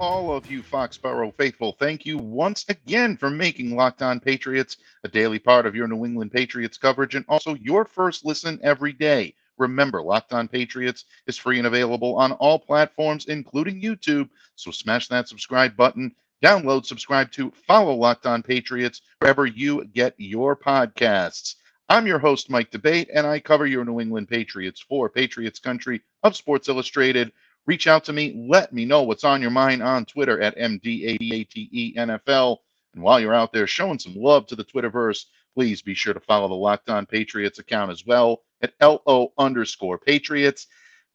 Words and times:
All 0.00 0.34
of 0.34 0.50
you 0.50 0.60
Foxborough 0.60 1.34
faithful. 1.36 1.76
Thank 1.78 2.04
you 2.04 2.18
once 2.18 2.64
again 2.68 3.16
for 3.16 3.30
making 3.30 3.76
Locked 3.76 4.02
On 4.02 4.18
Patriots 4.18 4.76
a 5.04 5.08
daily 5.08 5.38
part 5.38 5.66
of 5.66 5.76
your 5.76 5.86
New 5.86 6.04
England 6.04 6.32
Patriots 6.32 6.76
coverage 6.76 7.14
and 7.14 7.24
also 7.28 7.54
your 7.54 7.84
first 7.84 8.24
listen 8.24 8.58
every 8.62 8.92
day. 8.92 9.34
Remember, 9.56 10.02
Locked 10.02 10.32
On 10.32 10.48
Patriots 10.48 11.04
is 11.28 11.38
free 11.38 11.58
and 11.58 11.66
available 11.66 12.16
on 12.16 12.32
all 12.32 12.58
platforms, 12.58 13.26
including 13.26 13.80
YouTube. 13.80 14.28
So 14.56 14.72
smash 14.72 15.06
that 15.08 15.28
subscribe 15.28 15.76
button, 15.76 16.14
download, 16.42 16.84
subscribe 16.86 17.30
to, 17.32 17.52
follow 17.66 17.94
Locked 17.94 18.26
On 18.26 18.42
Patriots 18.42 19.00
wherever 19.20 19.46
you 19.46 19.84
get 19.84 20.14
your 20.18 20.56
podcasts. 20.56 21.54
I'm 21.88 22.06
your 22.06 22.18
host, 22.18 22.50
Mike 22.50 22.70
D'Abate, 22.70 23.10
and 23.14 23.26
I 23.26 23.38
cover 23.38 23.66
your 23.66 23.84
New 23.84 24.00
England 24.00 24.28
Patriots 24.28 24.80
for 24.80 25.08
Patriots 25.08 25.60
Country 25.60 26.00
of 26.22 26.34
Sports 26.34 26.68
Illustrated. 26.68 27.30
Reach 27.66 27.86
out 27.86 28.04
to 28.04 28.12
me. 28.12 28.46
Let 28.48 28.72
me 28.72 28.84
know 28.84 29.02
what's 29.02 29.24
on 29.24 29.40
your 29.40 29.50
mind 29.50 29.82
on 29.82 30.04
Twitter 30.04 30.40
at 30.40 30.56
MDABATENFL. 30.58 32.56
And 32.94 33.02
while 33.02 33.20
you're 33.20 33.34
out 33.34 33.52
there 33.52 33.66
showing 33.66 33.98
some 33.98 34.14
love 34.16 34.46
to 34.48 34.56
the 34.56 34.64
Twitterverse, 34.64 35.24
please 35.54 35.82
be 35.82 35.94
sure 35.94 36.14
to 36.14 36.20
follow 36.20 36.48
the 36.48 36.54
Locked 36.54 36.90
On 36.90 37.06
Patriots 37.06 37.58
account 37.58 37.90
as 37.90 38.04
well 38.06 38.42
at 38.62 38.74
LO 38.80 39.32
underscore 39.38 39.98
Patriots. 39.98 40.66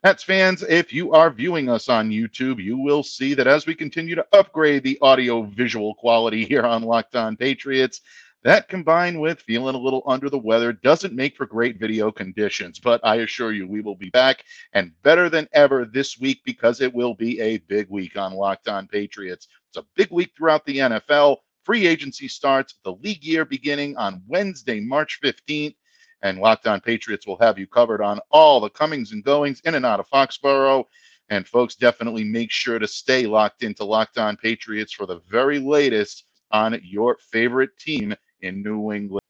Pats 0.04 0.24
fans, 0.24 0.64
if 0.64 0.94
you 0.94 1.12
are 1.12 1.30
viewing 1.30 1.70
us 1.70 1.90
on 1.90 2.10
YouTube, 2.10 2.64
you 2.64 2.78
will 2.78 3.04
see 3.04 3.34
that 3.34 3.48
as 3.48 3.66
we 3.66 3.76
continue 3.76 4.16
to 4.16 4.26
upgrade 4.32 4.84
the 4.84 4.98
audio 5.02 5.42
visual 5.44 5.94
quality 5.96 6.46
here 6.46 6.64
on 6.64 6.84
Locked 6.84 7.16
On 7.18 7.36
Patriots, 7.36 8.02
that 8.44 8.70
combined 8.70 9.20
with 9.20 9.42
feeling 9.42 9.76
a 9.76 9.80
little 9.80 10.04
under 10.06 10.30
the 10.30 10.38
weather 10.38 10.72
doesn't 10.72 11.14
make 11.14 11.36
for 11.36 11.46
great 11.46 11.78
video 11.78 12.10
conditions. 12.12 12.80
But 12.80 13.02
I 13.04 13.18
assure 13.18 13.52
you, 13.52 13.68
we 13.68 13.82
will 13.82 13.96
be 13.96 14.10
back 14.12 14.46
and 14.74 14.94
better 15.04 15.30
than 15.30 15.50
ever 15.52 15.86
this 15.86 16.20
week 16.20 16.42
because 16.46 16.80
it 16.80 16.94
will 16.94 17.14
be 17.14 17.40
a 17.42 17.58
big 17.58 17.90
week 17.90 18.18
on 18.18 18.34
Locked 18.34 18.70
On 18.70 18.88
Patriots. 18.88 19.50
It's 19.68 19.78
a 19.78 19.86
big 19.96 20.10
week 20.12 20.32
throughout 20.38 20.66
the 20.66 20.78
NFL. 20.78 21.38
Free 21.64 21.86
agency 21.86 22.30
starts, 22.30 22.76
the 22.84 22.94
league 22.94 23.24
year 23.24 23.44
beginning 23.44 23.98
on 23.98 24.24
Wednesday, 24.28 24.80
March 24.80 25.20
15th. 25.22 25.76
And 26.22 26.40
Locked 26.40 26.68
On 26.68 26.80
Patriots 26.80 27.28
will 27.28 27.38
have 27.40 27.60
you 27.60 27.68
covered 27.68 28.02
on 28.02 28.20
all 28.32 28.60
the 28.60 28.70
comings 28.70 29.12
and 29.12 29.24
goings 29.24 29.62
in 29.66 29.76
and 29.76 29.86
out 29.86 30.00
of 30.00 30.10
Foxborough. 30.10 30.86
And 31.30 31.48
folks, 31.48 31.76
definitely 31.76 32.24
make 32.24 32.52
sure 32.52 32.80
to 32.80 32.88
stay 32.88 33.28
locked 33.28 33.64
into 33.64 33.84
Locked 33.84 34.18
On 34.18 34.36
Patriots 34.38 34.94
for 34.94 35.06
the 35.06 35.20
very 35.30 35.60
latest 35.60 36.26
on 36.52 36.80
your 36.84 37.18
favorite 37.32 37.78
team 37.78 38.16
in 38.42 38.64
New 38.64 38.92
England. 38.92 39.22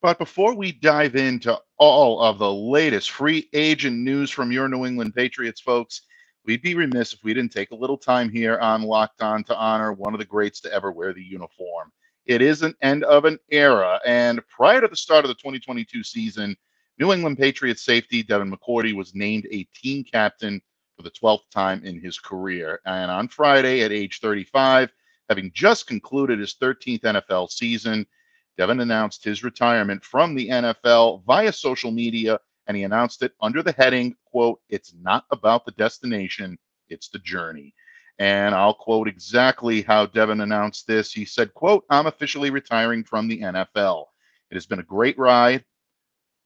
But 0.00 0.18
before 0.18 0.54
we 0.54 0.72
dive 0.72 1.16
into 1.16 1.58
all 1.76 2.20
of 2.20 2.38
the 2.38 2.52
latest 2.52 3.10
free 3.10 3.48
agent 3.52 3.98
news 3.98 4.30
from 4.30 4.52
your 4.52 4.68
New 4.68 4.86
England 4.86 5.14
Patriots, 5.14 5.60
folks, 5.60 6.02
we'd 6.44 6.62
be 6.62 6.74
remiss 6.74 7.12
if 7.12 7.24
we 7.24 7.34
didn't 7.34 7.52
take 7.52 7.72
a 7.72 7.76
little 7.76 7.98
time 7.98 8.30
here 8.30 8.58
on 8.58 8.82
Locked 8.82 9.22
On 9.22 9.42
to 9.44 9.56
honor 9.56 9.92
one 9.92 10.14
of 10.14 10.20
the 10.20 10.24
greats 10.24 10.60
to 10.60 10.72
ever 10.72 10.92
wear 10.92 11.12
the 11.12 11.22
uniform. 11.22 11.90
It 12.26 12.42
is 12.42 12.62
an 12.62 12.74
end 12.80 13.04
of 13.04 13.24
an 13.24 13.38
era. 13.50 14.00
And 14.06 14.40
prior 14.48 14.80
to 14.80 14.88
the 14.88 14.96
start 14.96 15.24
of 15.24 15.30
the 15.30 15.34
2022 15.34 16.04
season, 16.04 16.56
New 16.98 17.12
England 17.12 17.38
Patriots 17.38 17.84
safety 17.84 18.22
Devin 18.22 18.52
McCourty 18.52 18.94
was 18.94 19.14
named 19.14 19.46
a 19.50 19.64
team 19.74 20.04
captain 20.04 20.60
for 20.96 21.02
the 21.02 21.10
12th 21.10 21.48
time 21.50 21.82
in 21.84 22.00
his 22.00 22.18
career. 22.18 22.80
And 22.84 23.10
on 23.10 23.28
Friday 23.28 23.82
at 23.82 23.92
age 23.92 24.20
35, 24.20 24.92
having 25.28 25.50
just 25.54 25.86
concluded 25.86 26.38
his 26.38 26.54
13th 26.54 27.02
NFL 27.02 27.50
season, 27.50 28.06
Devin 28.56 28.80
announced 28.80 29.22
his 29.22 29.44
retirement 29.44 30.04
from 30.04 30.34
the 30.34 30.48
NFL 30.48 31.24
via 31.24 31.52
social 31.52 31.90
media, 31.90 32.40
and 32.66 32.76
he 32.76 32.82
announced 32.82 33.22
it 33.22 33.32
under 33.40 33.62
the 33.62 33.72
heading, 33.72 34.16
quote, 34.24 34.60
it's 34.68 34.94
not 35.00 35.24
about 35.30 35.64
the 35.64 35.72
destination, 35.72 36.58
it's 36.88 37.08
the 37.08 37.20
journey. 37.20 37.74
And 38.18 38.54
I'll 38.54 38.74
quote 38.74 39.06
exactly 39.06 39.82
how 39.82 40.06
Devin 40.06 40.40
announced 40.40 40.86
this. 40.88 41.12
He 41.12 41.24
said, 41.24 41.54
quote, 41.54 41.84
I'm 41.88 42.06
officially 42.06 42.50
retiring 42.50 43.04
from 43.04 43.28
the 43.28 43.40
NFL. 43.40 44.06
It 44.50 44.54
has 44.54 44.66
been 44.66 44.80
a 44.80 44.84
great 44.84 45.16
ride. 45.18 45.64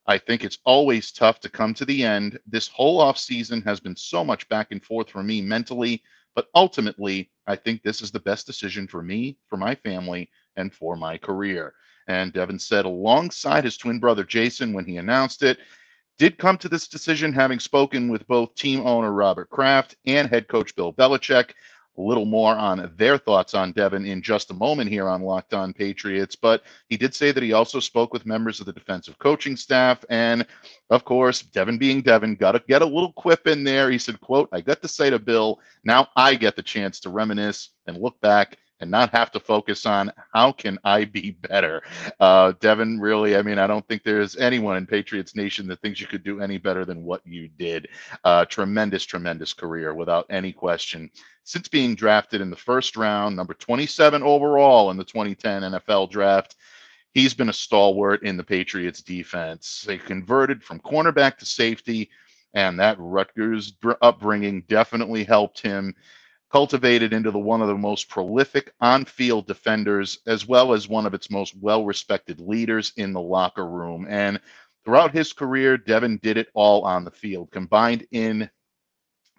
I 0.06 0.18
think 0.18 0.44
it's 0.44 0.58
always 0.64 1.12
tough 1.12 1.40
to 1.40 1.48
come 1.48 1.72
to 1.74 1.84
the 1.84 2.02
end. 2.04 2.38
This 2.46 2.68
whole 2.68 3.00
offseason 3.00 3.64
has 3.64 3.80
been 3.80 3.96
so 3.96 4.24
much 4.24 4.48
back 4.48 4.72
and 4.72 4.84
forth 4.84 5.08
for 5.08 5.22
me 5.22 5.40
mentally, 5.40 6.02
but 6.34 6.48
ultimately, 6.54 7.30
I 7.46 7.56
think 7.56 7.82
this 7.82 8.02
is 8.02 8.10
the 8.10 8.20
best 8.20 8.46
decision 8.46 8.86
for 8.86 9.02
me, 9.02 9.36
for 9.48 9.56
my 9.56 9.74
family, 9.74 10.30
and 10.56 10.72
for 10.72 10.96
my 10.96 11.18
career. 11.18 11.74
And 12.08 12.32
Devin 12.32 12.58
said, 12.58 12.84
alongside 12.84 13.64
his 13.64 13.76
twin 13.76 14.00
brother 14.00 14.24
Jason, 14.24 14.72
when 14.72 14.84
he 14.84 14.96
announced 14.96 15.42
it, 15.42 15.58
did 16.18 16.38
come 16.38 16.58
to 16.58 16.68
this 16.68 16.88
decision 16.88 17.32
having 17.32 17.58
spoken 17.58 18.08
with 18.08 18.26
both 18.26 18.54
team 18.54 18.86
owner 18.86 19.12
Robert 19.12 19.50
Kraft 19.50 19.96
and 20.06 20.28
head 20.28 20.48
coach 20.48 20.74
Bill 20.74 20.92
Belichick. 20.92 21.52
A 21.98 22.00
little 22.00 22.24
more 22.24 22.56
on 22.56 22.90
their 22.96 23.18
thoughts 23.18 23.52
on 23.52 23.72
Devin 23.72 24.06
in 24.06 24.22
just 24.22 24.50
a 24.50 24.54
moment 24.54 24.88
here 24.88 25.08
on 25.08 25.20
Locked 25.20 25.52
On 25.52 25.74
Patriots. 25.74 26.34
But 26.34 26.62
he 26.88 26.96
did 26.96 27.14
say 27.14 27.32
that 27.32 27.42
he 27.42 27.52
also 27.52 27.80
spoke 27.80 28.14
with 28.14 28.24
members 28.24 28.60
of 28.60 28.66
the 28.66 28.72
defensive 28.72 29.18
coaching 29.18 29.56
staff. 29.56 30.02
And 30.08 30.46
of 30.88 31.04
course, 31.04 31.42
Devin 31.42 31.76
being 31.76 32.00
Devin, 32.00 32.36
got 32.36 32.52
to 32.52 32.62
get 32.66 32.80
a 32.80 32.86
little 32.86 33.12
quip 33.12 33.46
in 33.46 33.62
there. 33.62 33.90
He 33.90 33.98
said, 33.98 34.20
quote, 34.20 34.48
I 34.52 34.62
got 34.62 34.80
to 34.80 34.88
say 34.88 35.10
to 35.10 35.18
Bill, 35.18 35.60
now 35.84 36.08
I 36.16 36.34
get 36.34 36.56
the 36.56 36.62
chance 36.62 36.98
to 37.00 37.10
reminisce 37.10 37.70
and 37.86 37.98
look 37.98 38.18
back 38.22 38.56
and 38.82 38.90
not 38.90 39.10
have 39.10 39.30
to 39.30 39.40
focus 39.40 39.86
on 39.86 40.12
how 40.34 40.52
can 40.52 40.78
I 40.84 41.04
be 41.04 41.30
better. 41.30 41.82
Uh, 42.20 42.52
Devin, 42.60 43.00
really, 43.00 43.36
I 43.36 43.42
mean, 43.42 43.58
I 43.58 43.68
don't 43.68 43.86
think 43.86 44.02
there's 44.02 44.36
anyone 44.36 44.76
in 44.76 44.86
Patriots 44.86 45.36
Nation 45.36 45.68
that 45.68 45.80
thinks 45.80 46.00
you 46.00 46.08
could 46.08 46.24
do 46.24 46.40
any 46.40 46.58
better 46.58 46.84
than 46.84 47.04
what 47.04 47.22
you 47.24 47.48
did. 47.48 47.88
Uh, 48.24 48.44
tremendous, 48.44 49.04
tremendous 49.04 49.54
career 49.54 49.94
without 49.94 50.26
any 50.28 50.52
question. 50.52 51.10
Since 51.44 51.68
being 51.68 51.94
drafted 51.94 52.40
in 52.40 52.50
the 52.50 52.56
first 52.56 52.96
round, 52.96 53.36
number 53.36 53.54
27 53.54 54.22
overall 54.22 54.90
in 54.90 54.96
the 54.96 55.04
2010 55.04 55.62
NFL 55.62 56.10
draft, 56.10 56.56
he's 57.14 57.34
been 57.34 57.48
a 57.48 57.54
stalwart 57.54 58.24
in 58.24 58.36
the 58.36 58.44
Patriots 58.44 59.00
defense. 59.00 59.84
They 59.86 59.96
converted 59.96 60.62
from 60.62 60.80
cornerback 60.80 61.38
to 61.38 61.46
safety, 61.46 62.10
and 62.52 62.80
that 62.80 62.96
Rutgers 62.98 63.74
upbringing 64.02 64.64
definitely 64.68 65.22
helped 65.22 65.60
him 65.60 65.94
cultivated 66.52 67.14
into 67.14 67.30
the 67.30 67.38
one 67.38 67.62
of 67.62 67.68
the 67.68 67.74
most 67.74 68.10
prolific 68.10 68.74
on-field 68.82 69.46
defenders 69.46 70.18
as 70.26 70.46
well 70.46 70.74
as 70.74 70.86
one 70.86 71.06
of 71.06 71.14
its 71.14 71.30
most 71.30 71.56
well-respected 71.56 72.38
leaders 72.40 72.92
in 72.98 73.14
the 73.14 73.20
locker 73.20 73.66
room. 73.66 74.06
And 74.06 74.38
throughout 74.84 75.12
his 75.12 75.32
career 75.32 75.78
devin 75.78 76.18
did 76.22 76.36
it 76.36 76.48
all 76.52 76.82
on 76.82 77.04
the 77.04 77.10
field 77.10 77.50
combined 77.50 78.06
in 78.10 78.50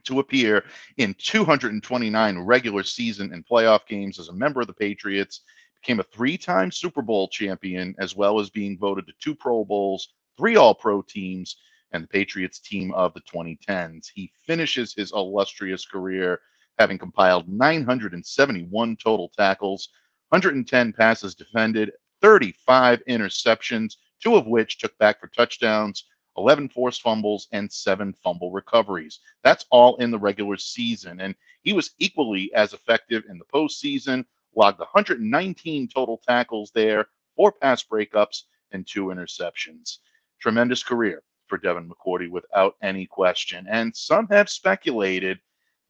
to 0.05 0.19
appear 0.19 0.65
in 0.97 1.13
229 1.19 2.39
regular 2.39 2.83
season 2.83 3.31
and 3.31 3.45
playoff 3.45 3.85
games 3.87 4.17
as 4.19 4.29
a 4.29 4.33
member 4.33 4.61
of 4.61 4.67
the 4.67 4.73
patriots 4.73 5.41
became 5.79 5.99
a 5.99 6.03
three-time 6.03 6.71
super 6.71 7.03
bowl 7.03 7.27
champion 7.27 7.93
as 7.99 8.15
well 8.15 8.39
as 8.39 8.49
being 8.49 8.77
voted 8.77 9.05
to 9.05 9.13
two 9.19 9.35
pro 9.35 9.63
bowls 9.63 10.09
three 10.35 10.55
all-pro 10.55 11.03
teams 11.03 11.57
and 11.91 12.03
the 12.03 12.07
patriots 12.07 12.59
team 12.59 12.91
of 12.93 13.13
the 13.13 13.21
2010s 13.21 14.07
he 14.13 14.31
finishes 14.47 14.95
his 14.95 15.11
illustrious 15.13 15.85
career 15.85 16.39
having 16.77 16.97
compiled 16.97 17.47
971 17.47 18.97
total 18.97 19.29
tackles, 19.37 19.89
110 20.29 20.93
passes 20.93 21.35
defended, 21.35 21.91
35 22.21 23.03
interceptions, 23.07 23.97
two 24.21 24.35
of 24.35 24.47
which 24.47 24.77
took 24.79 24.97
back 24.97 25.19
for 25.19 25.27
touchdowns, 25.27 26.05
11 26.37 26.69
forced 26.69 27.01
fumbles, 27.01 27.47
and 27.51 27.71
seven 27.71 28.13
fumble 28.13 28.51
recoveries. 28.51 29.19
That's 29.43 29.65
all 29.69 29.95
in 29.97 30.09
the 30.09 30.17
regular 30.17 30.57
season. 30.57 31.19
And 31.19 31.35
he 31.61 31.73
was 31.73 31.91
equally 31.99 32.51
as 32.53 32.73
effective 32.73 33.23
in 33.29 33.37
the 33.37 33.45
postseason, 33.45 34.25
logged 34.55 34.79
119 34.79 35.87
total 35.87 36.21
tackles 36.27 36.71
there, 36.71 37.07
four 37.35 37.51
pass 37.51 37.83
breakups, 37.83 38.43
and 38.71 38.87
two 38.87 39.05
interceptions. 39.05 39.99
Tremendous 40.39 40.81
career 40.83 41.21
for 41.47 41.57
Devin 41.57 41.89
McCourty 41.89 42.29
without 42.29 42.75
any 42.81 43.05
question. 43.05 43.67
And 43.69 43.95
some 43.95 44.27
have 44.29 44.49
speculated 44.49 45.39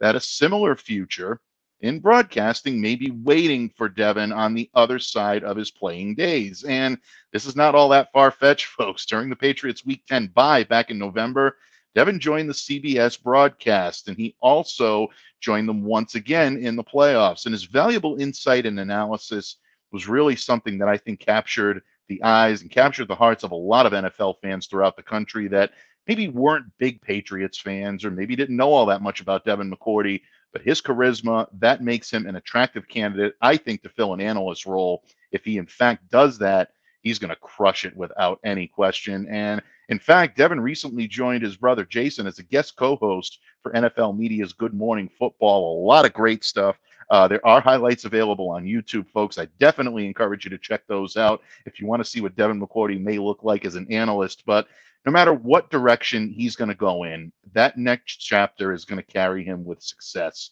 that 0.04 0.18
a 0.18 0.20
similar 0.20 0.76
future 0.76 1.40
in 1.80 1.98
broadcasting 1.98 2.82
may 2.82 2.94
be 2.94 3.10
waiting 3.24 3.70
for 3.70 3.88
Devin 3.88 4.34
on 4.34 4.54
the 4.54 4.70
other 4.74 5.00
side 5.00 5.46
of 5.46 5.56
his 5.56 5.72
playing 5.72 6.14
days. 6.14 6.66
And 6.66 6.98
this 7.32 7.46
is 7.46 7.56
not 7.56 7.74
all 7.74 7.88
that 7.88 8.12
far 8.12 8.30
fetched, 8.30 8.66
folks. 8.78 9.06
During 9.06 9.30
the 9.30 9.36
Patriots 9.38 9.86
Week 9.86 10.04
10 10.10 10.28
bye 10.36 10.66
back 10.66 10.92
in 10.92 11.00
November, 11.00 11.56
Devin 11.96 12.20
joined 12.20 12.50
the 12.50 12.54
CBS 12.54 13.22
broadcast, 13.24 14.10
and 14.10 14.18
he 14.18 14.36
also 14.42 15.08
joined 15.40 15.70
them 15.70 15.84
once 15.86 16.16
again 16.16 16.58
in 16.58 16.76
the 16.76 16.84
playoffs. 16.84 17.46
And 17.46 17.54
his 17.54 17.64
valuable 17.64 18.20
insight 18.20 18.66
and 18.66 18.82
analysis 18.82 19.56
was 19.94 20.10
really 20.10 20.36
something 20.36 20.78
that 20.80 20.90
I 20.90 20.98
think 20.98 21.22
captured 21.22 21.82
the 22.10 22.22
eyes 22.24 22.62
and 22.62 22.70
captured 22.70 23.08
the 23.08 23.16
hearts 23.16 23.46
of 23.46 23.52
a 23.52 23.56
lot 23.56 23.86
of 23.86 23.94
NFL 23.94 24.42
fans 24.42 24.68
throughout 24.68 24.98
the 24.98 25.04
country 25.04 25.48
that 25.48 25.72
maybe 26.08 26.28
weren't 26.28 26.66
big 26.78 27.02
Patriots 27.02 27.60
fans 27.60 28.04
or 28.06 28.12
maybe 28.12 28.36
didn't 28.36 28.58
know 28.58 28.72
all 28.72 28.86
that 28.88 29.02
much 29.02 29.22
about 29.22 29.46
Devin 29.46 29.72
McCourty, 29.72 30.22
but 30.52 30.62
his 30.62 30.82
charisma, 30.82 31.48
that 31.60 31.82
makes 31.82 32.12
him 32.12 32.28
an 32.28 32.36
attractive 32.36 32.88
candidate, 32.88 33.36
I 33.42 33.58
think, 33.58 33.82
to 33.84 33.90
fill 33.90 34.14
an 34.14 34.22
analyst 34.22 34.66
role. 34.66 35.04
If 35.32 35.44
he 35.44 35.58
in 35.58 35.66
fact 35.66 36.10
does 36.10 36.38
that, 36.40 36.72
he's 37.02 37.20
going 37.20 37.30
to 37.30 37.36
crush 37.36 37.86
it 37.86 37.96
without 37.96 38.40
any 38.44 38.68
question. 38.68 39.28
And 39.30 39.62
in 39.90 40.00
fact, 40.00 40.38
Devin 40.38 40.60
recently 40.60 41.08
joined 41.08 41.44
his 41.44 41.58
brother 41.58 41.86
Jason 41.86 42.28
as 42.28 42.40
a 42.40 42.44
guest 42.44 42.76
co 42.76 42.96
host 42.96 43.40
for 43.62 43.72
NFL 43.74 44.18
Media's 44.18 44.54
Good 44.54 44.74
Morning 44.74 45.10
Football. 45.20 45.84
A 45.84 45.86
lot 45.86 46.06
of 46.06 46.14
great 46.14 46.44
stuff. 46.44 46.78
Uh, 47.10 47.28
there 47.28 47.46
are 47.46 47.60
highlights 47.60 48.06
available 48.06 48.50
on 48.50 48.64
YouTube, 48.64 49.08
folks. 49.10 49.38
I 49.38 49.48
definitely 49.60 50.08
encourage 50.08 50.46
you 50.46 50.52
to 50.52 50.58
check 50.58 50.88
those 50.88 51.18
out 51.18 51.42
if 51.66 51.80
you 51.80 51.86
want 51.86 52.00
to 52.00 52.10
see 52.10 52.22
what 52.22 52.36
Devin 52.36 52.60
McCourty 52.60 53.00
may 53.00 53.18
look 53.18 53.44
like 53.44 53.66
as 53.66 53.76
an 53.76 53.86
analyst. 53.92 54.44
But 54.46 54.68
no 55.06 55.12
matter 55.12 55.34
what 55.34 55.70
direction 55.70 56.30
he's 56.30 56.56
going 56.56 56.70
to 56.70 56.76
go 56.76 57.04
in, 57.04 57.32
that 57.54 57.78
next 57.78 58.18
chapter 58.18 58.72
is 58.74 58.86
going 58.86 59.02
to 59.02 59.14
carry 59.14 59.44
him 59.44 59.66
with 59.66 59.82
success. 59.82 60.52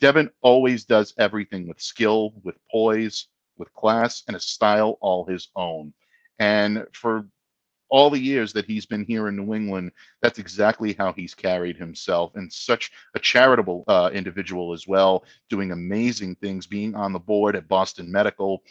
Devin 0.00 0.30
always 0.42 0.84
does 0.84 1.14
everything 1.18 1.66
with 1.66 1.80
skill, 1.80 2.32
with 2.44 2.56
poise, 2.70 3.28
with 3.56 3.72
class, 3.74 4.22
and 4.28 4.36
a 4.36 4.40
style 4.40 4.98
all 5.00 5.24
his 5.24 5.48
own. 5.56 5.92
And 6.38 6.86
for 6.92 7.26
all 7.90 8.10
the 8.10 8.20
years 8.20 8.52
that 8.52 8.66
he's 8.66 8.86
been 8.86 9.04
here 9.04 9.28
in 9.28 9.36
New 9.36 9.54
England, 9.54 9.92
that's 10.20 10.38
exactly 10.38 10.92
how 10.92 11.12
he's 11.12 11.34
carried 11.34 11.76
himself. 11.76 12.32
And 12.34 12.52
such 12.52 12.90
a 13.14 13.18
charitable 13.18 13.84
uh, 13.88 14.10
individual 14.12 14.72
as 14.72 14.86
well, 14.86 15.24
doing 15.48 15.72
amazing 15.72 16.36
things, 16.36 16.66
being 16.66 16.94
on 16.94 17.12
the 17.12 17.18
board 17.18 17.56
at 17.56 17.68
Boston 17.68 18.12
Medical 18.12 18.62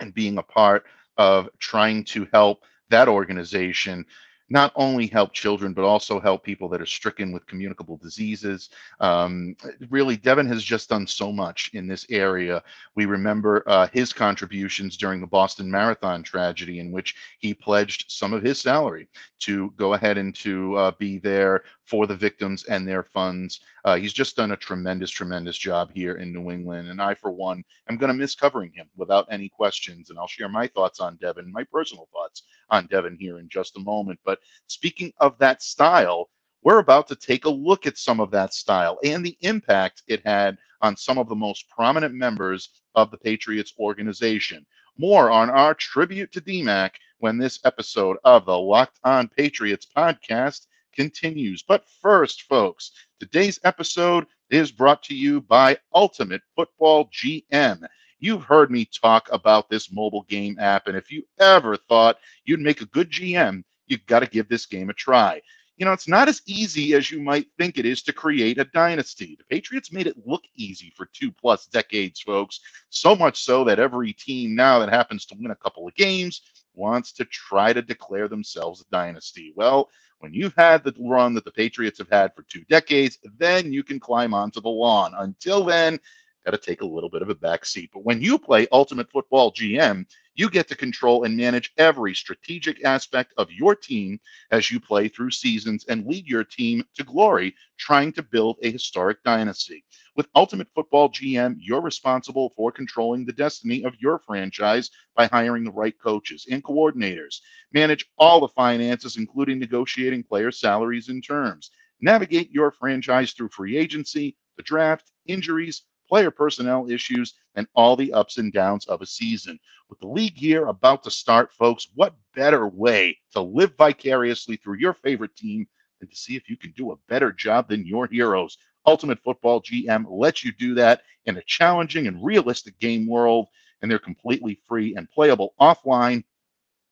and 0.00 0.12
being 0.12 0.38
a 0.38 0.42
part 0.42 0.84
of 1.16 1.48
trying 1.58 2.04
to 2.04 2.26
help 2.32 2.64
that 2.90 3.08
organization 3.08 4.04
not 4.50 4.72
only 4.74 5.06
help 5.06 5.32
children, 5.32 5.72
but 5.72 5.84
also 5.84 6.20
help 6.20 6.42
people 6.42 6.68
that 6.68 6.80
are 6.82 6.86
stricken 6.86 7.32
with 7.32 7.46
communicable 7.46 7.96
diseases. 7.96 8.70
Um, 8.98 9.56
really, 9.88 10.16
Devin 10.16 10.48
has 10.48 10.64
just 10.64 10.88
done 10.88 11.06
so 11.06 11.32
much 11.32 11.70
in 11.72 11.86
this 11.86 12.04
area. 12.10 12.62
We 12.96 13.06
remember 13.06 13.62
uh, 13.66 13.86
his 13.92 14.12
contributions 14.12 14.96
during 14.96 15.20
the 15.20 15.26
Boston 15.26 15.70
Marathon 15.70 16.22
tragedy, 16.24 16.80
in 16.80 16.90
which 16.90 17.14
he 17.38 17.54
pledged 17.54 18.10
some 18.10 18.32
of 18.32 18.42
his 18.42 18.60
salary 18.60 19.08
to 19.40 19.72
go 19.76 19.94
ahead 19.94 20.18
and 20.18 20.34
to 20.34 20.76
uh, 20.76 20.90
be 20.98 21.18
there 21.18 21.62
for 21.86 22.06
the 22.06 22.16
victims 22.16 22.64
and 22.64 22.86
their 22.86 23.02
funds. 23.02 23.60
Uh, 23.84 23.96
he's 23.96 24.12
just 24.12 24.36
done 24.36 24.52
a 24.52 24.56
tremendous, 24.56 25.10
tremendous 25.10 25.56
job 25.56 25.90
here 25.94 26.16
in 26.16 26.32
New 26.32 26.50
England. 26.50 26.88
And 26.88 27.00
I, 27.00 27.14
for 27.14 27.30
one, 27.30 27.64
am 27.88 27.96
going 27.96 28.08
to 28.08 28.18
miss 28.18 28.34
covering 28.34 28.72
him 28.74 28.88
without 28.96 29.26
any 29.30 29.48
questions. 29.48 30.10
And 30.10 30.18
I'll 30.18 30.26
share 30.26 30.48
my 30.48 30.66
thoughts 30.66 31.00
on 31.00 31.16
Devin, 31.16 31.52
my 31.52 31.64
personal 31.64 32.08
thoughts 32.12 32.42
on 32.70 32.86
Devin 32.86 33.16
here 33.18 33.38
in 33.38 33.48
just 33.48 33.76
a 33.76 33.80
moment. 33.80 34.20
But 34.24 34.38
speaking 34.66 35.12
of 35.18 35.38
that 35.38 35.62
style, 35.62 36.30
we're 36.62 36.78
about 36.78 37.08
to 37.08 37.16
take 37.16 37.46
a 37.46 37.50
look 37.50 37.86
at 37.86 37.96
some 37.96 38.20
of 38.20 38.30
that 38.32 38.52
style 38.52 38.98
and 39.02 39.24
the 39.24 39.38
impact 39.40 40.02
it 40.06 40.20
had 40.26 40.58
on 40.82 40.96
some 40.96 41.18
of 41.18 41.28
the 41.28 41.34
most 41.34 41.68
prominent 41.70 42.14
members 42.14 42.82
of 42.94 43.10
the 43.10 43.18
Patriots 43.18 43.72
organization. 43.78 44.66
More 44.98 45.30
on 45.30 45.48
our 45.48 45.74
tribute 45.74 46.32
to 46.32 46.40
DMAC 46.40 46.90
when 47.18 47.38
this 47.38 47.60
episode 47.64 48.18
of 48.24 48.44
the 48.44 48.58
Locked 48.58 48.98
On 49.04 49.28
Patriots 49.28 49.86
podcast 49.96 50.66
continues. 50.92 51.62
But 51.62 51.84
first, 52.00 52.42
folks, 52.42 52.92
today's 53.18 53.60
episode 53.64 54.26
is 54.50 54.72
brought 54.72 55.02
to 55.04 55.14
you 55.14 55.40
by 55.40 55.78
Ultimate 55.94 56.42
Football 56.56 57.08
GM. 57.10 57.86
You've 58.18 58.42
heard 58.42 58.70
me 58.70 58.84
talk 58.84 59.28
about 59.32 59.70
this 59.70 59.92
mobile 59.92 60.26
game 60.28 60.58
app, 60.58 60.88
and 60.88 60.96
if 60.96 61.10
you 61.10 61.22
ever 61.38 61.76
thought 61.76 62.18
you'd 62.44 62.60
make 62.60 62.82
a 62.82 62.86
good 62.86 63.10
GM, 63.10 63.64
you've 63.86 64.06
got 64.06 64.20
to 64.20 64.26
give 64.26 64.48
this 64.48 64.66
game 64.66 64.90
a 64.90 64.94
try. 64.94 65.40
You 65.78 65.86
know, 65.86 65.94
it's 65.94 66.08
not 66.08 66.28
as 66.28 66.42
easy 66.44 66.92
as 66.92 67.10
you 67.10 67.22
might 67.22 67.46
think 67.56 67.78
it 67.78 67.86
is 67.86 68.02
to 68.02 68.12
create 68.12 68.58
a 68.58 68.66
dynasty. 68.66 69.34
The 69.38 69.44
Patriots 69.44 69.90
made 69.90 70.06
it 70.06 70.26
look 70.26 70.44
easy 70.54 70.92
for 70.94 71.06
two 71.06 71.32
plus 71.32 71.64
decades, 71.66 72.20
folks. 72.20 72.60
So 72.90 73.16
much 73.16 73.42
so 73.42 73.64
that 73.64 73.78
every 73.78 74.12
team 74.12 74.54
now 74.54 74.78
that 74.80 74.90
happens 74.90 75.24
to 75.26 75.36
win 75.40 75.52
a 75.52 75.56
couple 75.56 75.88
of 75.88 75.94
games 75.94 76.42
wants 76.74 77.12
to 77.12 77.24
try 77.24 77.72
to 77.72 77.80
declare 77.80 78.28
themselves 78.28 78.82
a 78.82 78.84
dynasty. 78.90 79.54
Well, 79.56 79.88
when 80.20 80.34
you've 80.34 80.54
had 80.54 80.84
the 80.84 80.94
run 81.00 81.34
that 81.34 81.44
the 81.44 81.50
Patriots 81.50 81.98
have 81.98 82.10
had 82.10 82.34
for 82.34 82.42
two 82.42 82.62
decades, 82.68 83.18
then 83.38 83.72
you 83.72 83.82
can 83.82 83.98
climb 83.98 84.34
onto 84.34 84.60
the 84.60 84.68
lawn. 84.68 85.14
Until 85.16 85.64
then, 85.64 85.98
got 86.44 86.52
to 86.52 86.58
take 86.58 86.82
a 86.82 86.86
little 86.86 87.10
bit 87.10 87.22
of 87.22 87.30
a 87.30 87.34
back 87.34 87.64
seat. 87.64 87.90
But 87.92 88.04
when 88.04 88.22
you 88.22 88.38
play 88.38 88.66
Ultimate 88.70 89.10
Football 89.10 89.52
GM, 89.52 90.06
you 90.34 90.48
get 90.48 90.68
to 90.68 90.76
control 90.76 91.24
and 91.24 91.36
manage 91.36 91.72
every 91.76 92.14
strategic 92.14 92.84
aspect 92.84 93.32
of 93.36 93.50
your 93.50 93.74
team 93.74 94.20
as 94.50 94.70
you 94.70 94.78
play 94.78 95.08
through 95.08 95.30
seasons 95.32 95.84
and 95.88 96.06
lead 96.06 96.26
your 96.26 96.44
team 96.44 96.84
to 96.94 97.04
glory, 97.04 97.54
trying 97.78 98.12
to 98.12 98.22
build 98.22 98.58
a 98.62 98.70
historic 98.70 99.22
dynasty. 99.22 99.84
With 100.20 100.28
Ultimate 100.34 100.68
Football 100.74 101.08
GM, 101.08 101.56
you're 101.60 101.80
responsible 101.80 102.50
for 102.50 102.70
controlling 102.70 103.24
the 103.24 103.32
destiny 103.32 103.84
of 103.84 103.98
your 104.02 104.18
franchise 104.18 104.90
by 105.16 105.28
hiring 105.28 105.64
the 105.64 105.72
right 105.72 105.98
coaches 105.98 106.46
and 106.50 106.62
coordinators. 106.62 107.40
Manage 107.72 108.04
all 108.18 108.38
the 108.38 108.48
finances, 108.48 109.16
including 109.16 109.58
negotiating 109.58 110.24
player 110.24 110.52
salaries 110.52 111.08
and 111.08 111.24
terms. 111.26 111.70
Navigate 112.02 112.50
your 112.50 112.70
franchise 112.70 113.32
through 113.32 113.48
free 113.48 113.78
agency, 113.78 114.36
the 114.58 114.62
draft, 114.62 115.10
injuries, 115.24 115.84
player 116.06 116.30
personnel 116.30 116.90
issues, 116.90 117.32
and 117.54 117.66
all 117.74 117.96
the 117.96 118.12
ups 118.12 118.36
and 118.36 118.52
downs 118.52 118.84
of 118.88 119.00
a 119.00 119.06
season. 119.06 119.58
With 119.88 120.00
the 120.00 120.08
league 120.08 120.36
year 120.36 120.66
about 120.66 121.02
to 121.04 121.10
start, 121.10 121.50
folks, 121.50 121.88
what 121.94 122.14
better 122.34 122.68
way 122.68 123.16
to 123.32 123.40
live 123.40 123.74
vicariously 123.78 124.56
through 124.56 124.80
your 124.80 124.92
favorite 124.92 125.34
team 125.34 125.66
than 125.98 126.10
to 126.10 126.16
see 126.16 126.36
if 126.36 126.50
you 126.50 126.58
can 126.58 126.72
do 126.72 126.92
a 126.92 126.98
better 127.08 127.32
job 127.32 127.70
than 127.70 127.86
your 127.86 128.06
heroes? 128.06 128.58
Ultimate 128.86 129.22
Football 129.22 129.62
GM 129.62 130.04
lets 130.08 130.44
you 130.44 130.52
do 130.52 130.74
that 130.74 131.02
in 131.26 131.36
a 131.36 131.42
challenging 131.42 132.06
and 132.06 132.24
realistic 132.24 132.78
game 132.78 133.06
world, 133.06 133.48
and 133.82 133.90
they're 133.90 133.98
completely 133.98 134.60
free 134.66 134.94
and 134.96 135.10
playable 135.10 135.54
offline. 135.60 136.24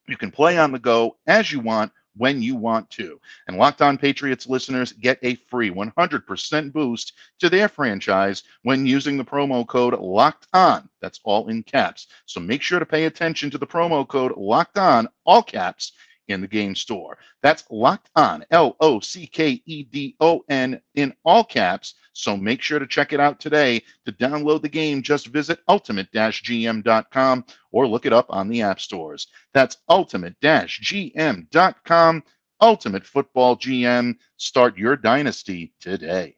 You 0.06 0.16
can 0.16 0.30
play 0.30 0.58
on 0.58 0.72
the 0.72 0.78
go 0.78 1.16
as 1.26 1.52
you 1.52 1.60
want 1.60 1.92
when 2.16 2.42
you 2.42 2.56
want 2.56 2.90
to. 2.90 3.20
And 3.46 3.56
Locked 3.56 3.80
On 3.80 3.96
Patriots 3.96 4.46
listeners 4.48 4.92
get 4.92 5.18
a 5.22 5.36
free 5.36 5.70
100% 5.70 6.72
boost 6.72 7.12
to 7.38 7.48
their 7.48 7.68
franchise 7.68 8.42
when 8.62 8.86
using 8.86 9.16
the 9.16 9.24
promo 9.24 9.66
code 9.66 9.98
Locked 9.98 10.48
On. 10.52 10.88
That's 11.00 11.20
all 11.24 11.48
in 11.48 11.62
caps. 11.62 12.08
So 12.26 12.40
make 12.40 12.60
sure 12.60 12.80
to 12.80 12.86
pay 12.86 13.04
attention 13.04 13.50
to 13.50 13.58
the 13.58 13.66
promo 13.66 14.06
code 14.06 14.36
Locked 14.36 14.78
On, 14.78 15.08
all 15.24 15.42
caps, 15.42 15.92
in 16.28 16.40
the 16.40 16.48
game 16.48 16.74
store. 16.74 17.18
That's 17.42 17.64
locked 17.70 18.10
on, 18.16 18.44
L 18.50 18.76
O 18.80 19.00
C 19.00 19.26
K 19.26 19.62
E 19.66 19.82
D 19.84 20.16
O 20.20 20.44
N, 20.48 20.80
in 20.94 21.14
all 21.24 21.44
caps. 21.44 21.94
So 22.12 22.36
make 22.36 22.62
sure 22.62 22.78
to 22.78 22.86
check 22.86 23.12
it 23.12 23.20
out 23.20 23.40
today. 23.40 23.82
To 24.06 24.12
download 24.12 24.62
the 24.62 24.68
game, 24.68 25.02
just 25.02 25.28
visit 25.28 25.60
ultimate 25.68 26.10
gm.com 26.12 27.44
or 27.70 27.86
look 27.86 28.06
it 28.06 28.12
up 28.12 28.26
on 28.30 28.48
the 28.48 28.62
app 28.62 28.80
stores. 28.80 29.28
That's 29.54 29.76
ultimate 29.88 30.40
gm.com. 30.40 32.22
Ultimate 32.60 33.06
Football 33.06 33.56
GM. 33.56 34.16
Start 34.36 34.76
your 34.76 34.96
dynasty 34.96 35.72
today. 35.80 36.37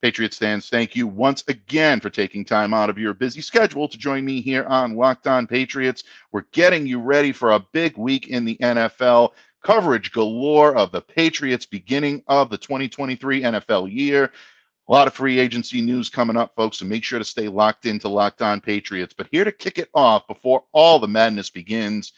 Patriots 0.00 0.38
fans, 0.38 0.68
thank 0.68 0.94
you 0.94 1.08
once 1.08 1.42
again 1.48 1.98
for 1.98 2.08
taking 2.08 2.44
time 2.44 2.72
out 2.72 2.88
of 2.88 2.98
your 2.98 3.14
busy 3.14 3.40
schedule 3.40 3.88
to 3.88 3.98
join 3.98 4.24
me 4.24 4.40
here 4.40 4.64
on 4.64 4.94
Locked 4.94 5.26
On 5.26 5.44
Patriots. 5.44 6.04
We're 6.30 6.44
getting 6.52 6.86
you 6.86 7.00
ready 7.00 7.32
for 7.32 7.50
a 7.50 7.66
big 7.72 7.96
week 7.96 8.28
in 8.28 8.44
the 8.44 8.56
NFL. 8.58 9.32
Coverage 9.64 10.12
galore 10.12 10.76
of 10.76 10.92
the 10.92 11.00
Patriots 11.00 11.66
beginning 11.66 12.22
of 12.28 12.48
the 12.48 12.58
2023 12.58 13.42
NFL 13.42 13.92
year. 13.92 14.30
A 14.88 14.92
lot 14.92 15.08
of 15.08 15.14
free 15.14 15.40
agency 15.40 15.80
news 15.80 16.08
coming 16.08 16.36
up, 16.36 16.54
folks, 16.54 16.78
so 16.78 16.84
make 16.84 17.02
sure 17.02 17.18
to 17.18 17.24
stay 17.24 17.48
locked 17.48 17.84
into 17.84 18.08
Locked 18.08 18.40
On 18.40 18.60
Patriots. 18.60 19.14
But 19.18 19.26
here 19.32 19.44
to 19.44 19.50
kick 19.50 19.78
it 19.78 19.90
off 19.94 20.28
before 20.28 20.62
all 20.70 21.00
the 21.00 21.08
madness 21.08 21.50
begins, 21.50 22.12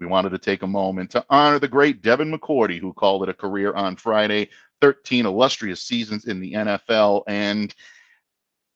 we 0.00 0.06
wanted 0.06 0.30
to 0.30 0.38
take 0.38 0.62
a 0.62 0.66
moment 0.66 1.10
to 1.10 1.24
honor 1.28 1.58
the 1.58 1.68
great 1.68 2.02
Devin 2.02 2.32
McCourty, 2.32 2.78
who 2.78 2.94
called 2.94 3.22
it 3.22 3.28
a 3.28 3.34
career 3.34 3.74
on 3.74 3.96
Friday 3.96 4.48
13 4.80 5.26
illustrious 5.26 5.82
seasons 5.82 6.26
in 6.26 6.40
the 6.40 6.52
NFL. 6.52 7.22
And 7.26 7.74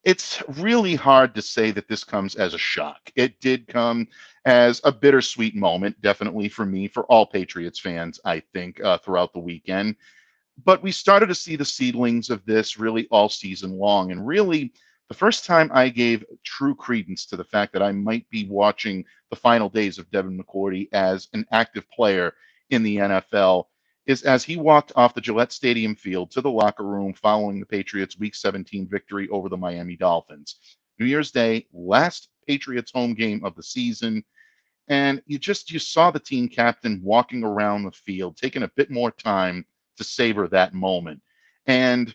it's 0.05 0.43
really 0.49 0.95
hard 0.95 1.35
to 1.35 1.43
say 1.43 1.71
that 1.73 1.89
this 1.89 2.05
comes 2.05 2.35
as 2.35 2.55
a 2.55 2.59
shock. 2.59 3.11
It 3.17 3.41
did 3.41 3.67
come 3.67 4.09
as 4.45 4.81
a 4.85 4.93
bittersweet 4.93 5.55
moment, 5.55 6.01
definitely 6.01 6.49
for 6.49 6.65
me, 6.65 6.89
for 6.89 7.05
all 7.05 7.27
Patriots 7.27 7.79
fans, 7.79 8.19
I 8.25 8.41
think, 8.55 8.83
uh, 8.83 8.99
throughout 8.99 9.33
the 9.33 9.41
weekend. 9.41 9.97
But 10.65 10.83
we 10.83 10.93
started 10.93 11.27
to 11.27 11.35
see 11.35 11.57
the 11.57 11.65
seedlings 11.65 12.31
of 12.31 12.45
this 12.47 12.79
really 12.79 13.09
all 13.11 13.29
season 13.29 13.79
long. 13.79 14.11
And 14.11 14.27
really, 14.27 14.73
the 15.09 15.15
first 15.15 15.45
time 15.45 15.71
I 15.75 15.89
gave 15.89 16.25
true 16.45 16.75
credence 16.75 17.27
to 17.27 17.37
the 17.37 17.45
fact 17.45 17.73
that 17.73 17.83
I 17.83 17.93
might 17.93 18.29
be 18.31 18.47
watching 18.49 19.05
the 19.29 19.37
final 19.37 19.69
days 19.69 19.99
of 19.99 20.11
Devin 20.11 20.39
McCourty 20.39 20.89
as 20.93 21.29
an 21.33 21.45
active 21.51 21.91
player 21.91 22.35
in 22.71 22.83
the 22.83 22.97
NFL 22.97 23.67
is 24.11 24.23
as 24.25 24.43
he 24.43 24.57
walked 24.57 24.93
off 24.97 25.15
the 25.15 25.21
Gillette 25.21 25.53
Stadium 25.53 25.95
field 25.95 26.33
to 26.33 26.41
the 26.41 26.51
locker 26.51 26.83
room 26.83 27.15
following 27.15 27.61
the 27.61 27.67
Patriots' 27.67 28.19
Week 28.19 28.35
17 28.35 28.89
victory 28.89 29.29
over 29.29 29.49
the 29.49 29.57
Miami 29.57 29.97
Dolphins. 29.97 30.57
New 30.99 31.07
Year's 31.07 31.31
Day, 31.31 31.67
last 31.73 32.29
Patriots 32.47 32.91
home 32.93 33.15
game 33.15 33.45
of 33.45 33.55
the 33.55 33.63
season. 33.63 34.25
And 34.89 35.23
you 35.27 35.39
just 35.39 35.71
you 35.71 35.79
saw 35.79 36.11
the 36.11 36.19
team 36.19 36.49
captain 36.49 37.01
walking 37.03 37.45
around 37.45 37.85
the 37.85 37.93
field, 37.93 38.37
taking 38.37 38.65
a 38.65 38.73
bit 38.75 38.91
more 38.91 39.13
time 39.13 39.65
to 39.97 40.03
savor 40.03 40.49
that 40.49 40.75
moment. 40.75 41.23
And 41.67 42.13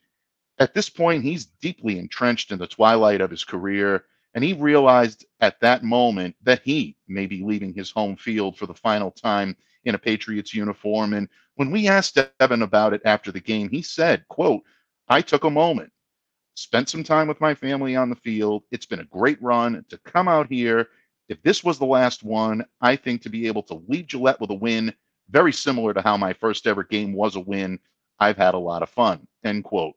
at 0.60 0.74
this 0.74 0.90
point, 0.90 1.24
he's 1.24 1.46
deeply 1.46 1.98
entrenched 1.98 2.52
in 2.52 2.60
the 2.60 2.68
twilight 2.68 3.22
of 3.22 3.32
his 3.32 3.46
career. 3.46 4.04
And 4.34 4.44
he 4.44 4.52
realized 4.52 5.26
at 5.40 5.62
that 5.62 5.84
moment 5.84 6.36
that 6.44 6.62
he 6.66 6.98
may 7.08 7.26
be 7.26 7.42
leaving 7.42 7.74
his 7.74 7.90
home 7.90 8.18
field 8.18 8.58
for 8.58 8.66
the 8.66 8.74
final 8.74 9.12
time 9.12 9.56
in 9.86 9.96
a 9.96 10.00
Patriots 10.00 10.54
uniform. 10.54 11.14
And 11.14 11.30
when 11.56 11.72
we 11.72 11.88
asked 11.88 12.18
Devin 12.40 12.62
about 12.62 12.94
it 12.94 13.02
after 13.06 13.32
the 13.32 13.40
game, 13.40 13.70
he 13.70 13.82
said, 13.82 14.28
quote, 14.28 14.62
I 15.08 15.22
took 15.22 15.44
a 15.44 15.50
moment, 15.50 15.92
spent 16.56 16.90
some 16.90 17.04
time 17.04 17.28
with 17.28 17.42
my 17.42 17.54
family 17.54 17.96
on 17.96 18.10
the 18.10 18.16
field. 18.16 18.64
It's 18.72 18.86
been 18.86 19.00
a 19.00 19.06
great 19.06 19.42
run 19.42 19.84
to 19.90 19.98
come 20.00 20.28
out 20.28 20.48
here. 20.50 20.90
If 21.30 21.42
this 21.42 21.64
was 21.64 21.80
the 21.80 21.86
last 21.86 22.24
one, 22.24 22.66
I 22.82 22.96
think 22.96 23.22
to 23.24 23.30
be 23.30 23.48
able 23.48 23.64
to 23.64 23.84
leave 23.88 24.08
Gillette 24.08 24.40
with 24.40 24.52
a 24.52 24.56
win, 24.56 24.94
very 25.30 25.54
similar 25.54 25.94
to 25.94 26.02
how 26.02 26.18
my 26.18 26.34
first 26.34 26.68
ever 26.68 26.84
game 26.84 27.14
was 27.14 27.36
a 27.36 27.40
win, 27.40 27.80
I've 28.20 28.38
had 28.38 28.54
a 28.54 28.60
lot 28.60 28.84
of 28.84 28.90
fun. 28.90 29.28
End 29.44 29.64
quote 29.64 29.96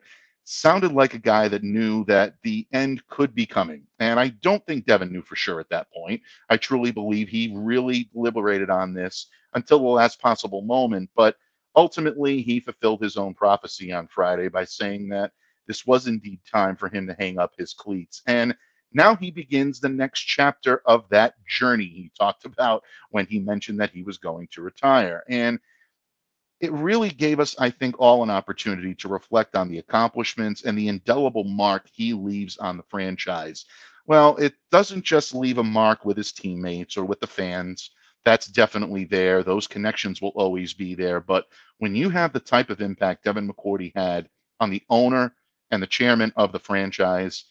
sounded 0.50 0.92
like 0.92 1.12
a 1.12 1.18
guy 1.18 1.46
that 1.46 1.62
knew 1.62 2.04
that 2.06 2.34
the 2.42 2.66
end 2.72 3.06
could 3.08 3.34
be 3.34 3.44
coming. 3.44 3.82
And 3.98 4.18
I 4.18 4.28
don't 4.28 4.64
think 4.64 4.86
Devin 4.86 5.12
knew 5.12 5.20
for 5.20 5.36
sure 5.36 5.60
at 5.60 5.68
that 5.68 5.92
point. 5.92 6.22
I 6.48 6.56
truly 6.56 6.90
believe 6.90 7.28
he 7.28 7.52
really 7.54 8.08
deliberated 8.14 8.70
on 8.70 8.94
this 8.94 9.26
until 9.52 9.78
the 9.78 9.84
last 9.84 10.22
possible 10.22 10.62
moment. 10.62 11.10
But 11.14 11.36
ultimately, 11.78 12.42
he 12.42 12.58
fulfilled 12.58 13.00
his 13.00 13.16
own 13.16 13.35
prophecy 13.35 13.92
on 13.92 14.08
Friday 14.08 14.49
by 14.49 14.64
saying 14.64 15.08
that 15.11 15.30
this 15.68 15.87
was 15.87 16.08
indeed 16.08 16.40
time 16.50 16.75
for 16.75 16.88
him 16.88 17.06
to 17.06 17.14
hang 17.14 17.38
up 17.38 17.52
his 17.56 17.73
cleats. 17.73 18.20
And 18.26 18.56
now 18.92 19.14
he 19.14 19.30
begins 19.30 19.78
the 19.78 19.88
next 19.88 20.23
chapter 20.23 20.82
of 20.87 21.08
that 21.11 21.35
journey 21.47 21.85
he 21.85 22.11
talked 22.18 22.44
about 22.44 22.82
when 23.11 23.26
he 23.26 23.38
mentioned 23.38 23.78
that 23.78 23.92
he 23.92 24.02
was 24.02 24.18
going 24.18 24.49
to 24.52 24.62
retire. 24.62 25.23
And 25.28 25.61
it 26.61 26.73
really 26.73 27.11
gave 27.11 27.38
us, 27.38 27.54
I 27.61 27.70
think, 27.70 27.94
all 28.00 28.25
an 28.25 28.30
opportunity 28.30 28.97
to 28.97 29.08
reflect 29.08 29.54
on 29.54 29.68
the 29.68 29.78
accomplishments 29.78 30.64
and 30.64 30.76
the 30.76 30.88
indelible 30.88 31.44
mark 31.44 31.87
he 31.92 32.12
leaves 32.12 32.58
on 32.58 32.76
the 32.76 32.82
franchise. 32.88 33.66
Well, 34.08 34.37
it 34.38 34.54
doesn't 34.73 35.04
just 35.04 35.32
leave 35.32 35.58
a 35.58 35.62
mark 35.62 36.04
with 36.04 36.16
his 36.16 36.32
teammates 36.32 36.97
or 36.97 37.04
with 37.04 37.20
the 37.20 37.28
fans. 37.28 37.92
That's 38.28 38.47
definitely 38.47 39.06
there. 39.06 39.42
Those 39.42 39.66
connections 39.66 40.20
will 40.20 40.35
always 40.35 40.75
be 40.75 40.94
there. 40.94 41.18
But 41.18 41.47
when 41.78 41.97
you 41.97 42.11
have 42.11 42.30
the 42.30 42.40
type 42.40 42.68
of 42.68 42.82
impact 42.82 43.25
Devin 43.25 43.49
McCourty 43.49 43.90
had 43.97 44.28
on 44.61 44.68
the 44.68 44.82
owner 44.90 45.35
and 45.70 45.82
the 45.82 45.87
chairman 45.87 46.30
of 46.37 46.52
the 46.52 46.58
franchise, 46.58 47.47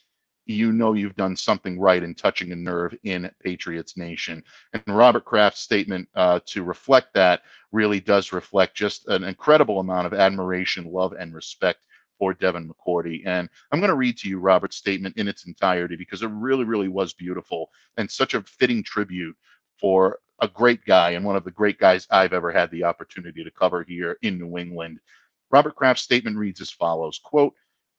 you 0.46 0.72
know 0.72 0.94
you've 0.94 1.16
done 1.16 1.36
something 1.36 1.80
right 1.80 2.04
in 2.04 2.14
touching 2.14 2.52
a 2.52 2.56
nerve 2.56 2.94
in 3.04 3.32
Patriots 3.42 3.98
Nation. 3.98 4.44
And 4.72 4.84
Robert 4.86 5.26
Kraft's 5.26 5.62
statement 5.62 6.10
uh, 6.14 6.42
to 6.46 6.62
reflect 6.62 7.12
that 7.16 7.42
really 7.72 8.00
does 8.00 8.32
reflect 8.32 8.78
just 8.78 9.08
an 9.08 9.24
incredible 9.24 9.80
amount 9.80 10.06
of 10.06 10.14
admiration, 10.14 10.92
love, 10.94 11.14
and 11.14 11.34
respect 11.34 11.80
for 12.20 12.36
Devin 12.36 12.70
McCourty. 12.70 13.24
And 13.26 13.50
I'm 13.72 13.80
going 13.80 13.90
to 13.90 13.96
read 13.96 14.16
to 14.20 14.30
you 14.30 14.38
Robert's 14.38 14.78
statement 14.78 15.18
in 15.18 15.28
its 15.28 15.48
entirety 15.48 15.96
because 15.96 16.22
it 16.22 16.30
really, 16.30 16.66
really 16.66 16.88
was 16.88 17.14
beautiful 17.14 17.72
and 17.98 18.10
such 18.12 18.36
a 18.36 18.44
fitting 18.44 18.84
tribute 18.84 19.36
for 19.80 20.20
a 20.40 20.48
great 20.48 20.86
guy 20.86 21.12
and 21.12 21.26
one 21.26 21.36
of 21.36 21.44
the 21.44 21.52
great 21.52 21.80
guys 21.80 22.08
I've 22.12 22.34
ever 22.34 22.52
had 22.52 22.70
the 22.72 22.84
opportunity 22.84 23.44
to 23.44 23.52
cover 23.52 23.84
here 23.84 24.18
in 24.22 24.38
New 24.38 24.58
England. 24.58 25.00
Robert 25.50 25.76
Kraft's 25.76 26.04
statement 26.04 26.38
reads 26.38 26.62
as 26.62 26.70
follows 26.70 27.20
quote, 27.24 27.54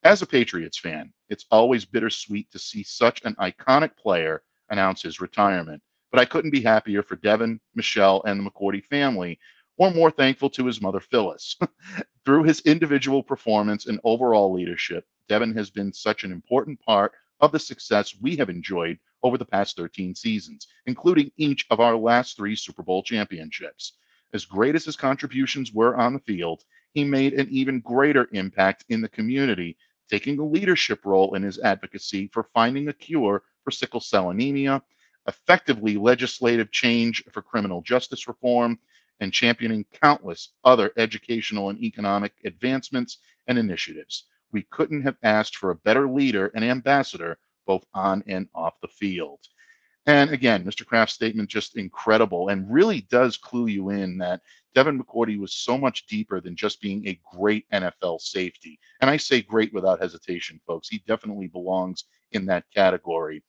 as 0.05 0.23
a 0.23 0.27
Patriots 0.27 0.79
fan, 0.79 1.13
it's 1.29 1.47
always 1.51 1.85
bittersweet 1.85 2.51
to 2.53 2.59
see 2.59 2.85
such 2.85 3.21
an 3.25 3.35
iconic 3.37 3.97
player 3.97 4.43
announce 4.71 5.03
his 5.03 5.21
retirement. 5.21 5.83
But 6.13 6.21
I 6.21 6.25
couldn't 6.25 6.53
be 6.53 6.63
happier 6.63 7.03
for 7.03 7.17
Devin, 7.17 7.61
Michelle, 7.75 8.23
and 8.25 8.39
the 8.39 8.49
McCourty 8.49 8.85
family, 8.85 9.39
or 9.77 9.91
more 9.91 10.11
thankful 10.11 10.51
to 10.51 10.67
his 10.67 10.81
mother, 10.81 11.01
Phyllis. 11.01 11.57
Through 12.25 12.45
his 12.45 12.61
individual 12.61 13.23
performance 13.23 13.87
and 13.87 14.01
overall 14.05 14.53
leadership, 14.53 15.05
Devin 15.29 15.55
has 15.57 15.71
been 15.71 15.93
such 15.93 16.25
an 16.25 16.33
important 16.33 16.81
part 16.81 17.13
of 17.41 17.53
the 17.53 17.59
success 17.59 18.15
we 18.21 18.37
have 18.37 18.51
enjoyed 18.51 18.99
over 19.23 19.39
the 19.39 19.45
past 19.45 19.77
13 19.77 20.15
seasons, 20.15 20.69
including 20.87 21.31
each 21.37 21.67
of 21.71 21.81
our 21.81 21.97
last 21.97 22.37
three 22.37 22.57
Super 22.57 22.83
Bowl 22.83 23.03
championships. 23.03 23.95
As 24.33 24.45
great 24.45 24.75
as 24.75 24.85
his 24.85 24.97
contributions 24.97 25.73
were 25.73 25.97
on 25.97 26.13
the 26.13 26.21
field, 26.21 26.65
he 26.93 27.05
made 27.05 27.35
an 27.35 27.49
even 27.51 27.81
greater 27.81 28.29
impact 28.33 28.85
in 28.89 29.01
the 29.01 29.09
community 29.09 29.77
taking 30.11 30.39
a 30.39 30.45
leadership 30.45 31.05
role 31.05 31.35
in 31.35 31.43
his 31.43 31.59
advocacy 31.59 32.29
for 32.33 32.49
finding 32.55 32.89
a 32.89 32.93
cure 32.93 33.43
for 33.63 33.71
sickle 33.71 34.01
cell 34.01 34.31
anemia, 34.31 34.83
effectively 35.27 35.97
legislative 35.97 36.71
change 36.71 37.23
for 37.31 37.43
criminal 37.43 37.83
justice 37.83 38.27
reform, 38.27 38.79
and 39.21 39.33
championing 39.33 39.85
countless 40.01 40.53
other 40.65 40.93
educational 40.97 41.71
and 41.71 41.83
economic 41.83 42.33
advancements 42.45 43.19
and 43.47 43.59
initiatives. 43.59 44.25
We 44.53 44.63
couldn't 44.63 45.03
have 45.03 45.17
asked 45.23 45.57
for 45.57 45.71
a 45.71 45.77
better 45.77 46.09
leader 46.09 46.51
and 46.55 46.65
ambassador 46.65 47.39
both 47.69 47.85
on 47.95 48.25
and 48.27 48.49
off 48.55 48.81
the 48.81 48.89
field. 48.89 49.39
And 50.07 50.31
again, 50.31 50.65
Mr. 50.65 50.87
Kraft's 50.87 51.15
statement 51.15 51.51
just 51.51 51.77
incredible 51.77 52.49
and 52.49 52.73
really 52.73 53.03
does 53.03 53.37
clue 53.37 53.67
you 53.67 53.91
in 53.91 54.17
that 54.19 54.41
Devin 54.75 54.99
McCourty 54.99 55.39
was 55.39 55.53
so 55.53 55.77
much 55.77 56.07
deeper 56.07 56.41
than 56.41 56.57
just 56.57 56.81
being 56.81 57.07
a 57.07 57.21
great 57.37 57.69
NFL 57.71 58.23
safety. 58.23 58.81
And 59.03 59.11
I 59.11 59.19
say 59.19 59.43
great 59.43 59.73
without 59.75 60.01
hesitation, 60.01 60.61
folks. 60.67 60.89
He 60.89 61.03
definitely 61.07 61.49
belongs 61.49 62.05
in 62.33 62.47
that 62.47 62.65
category. 62.75 63.45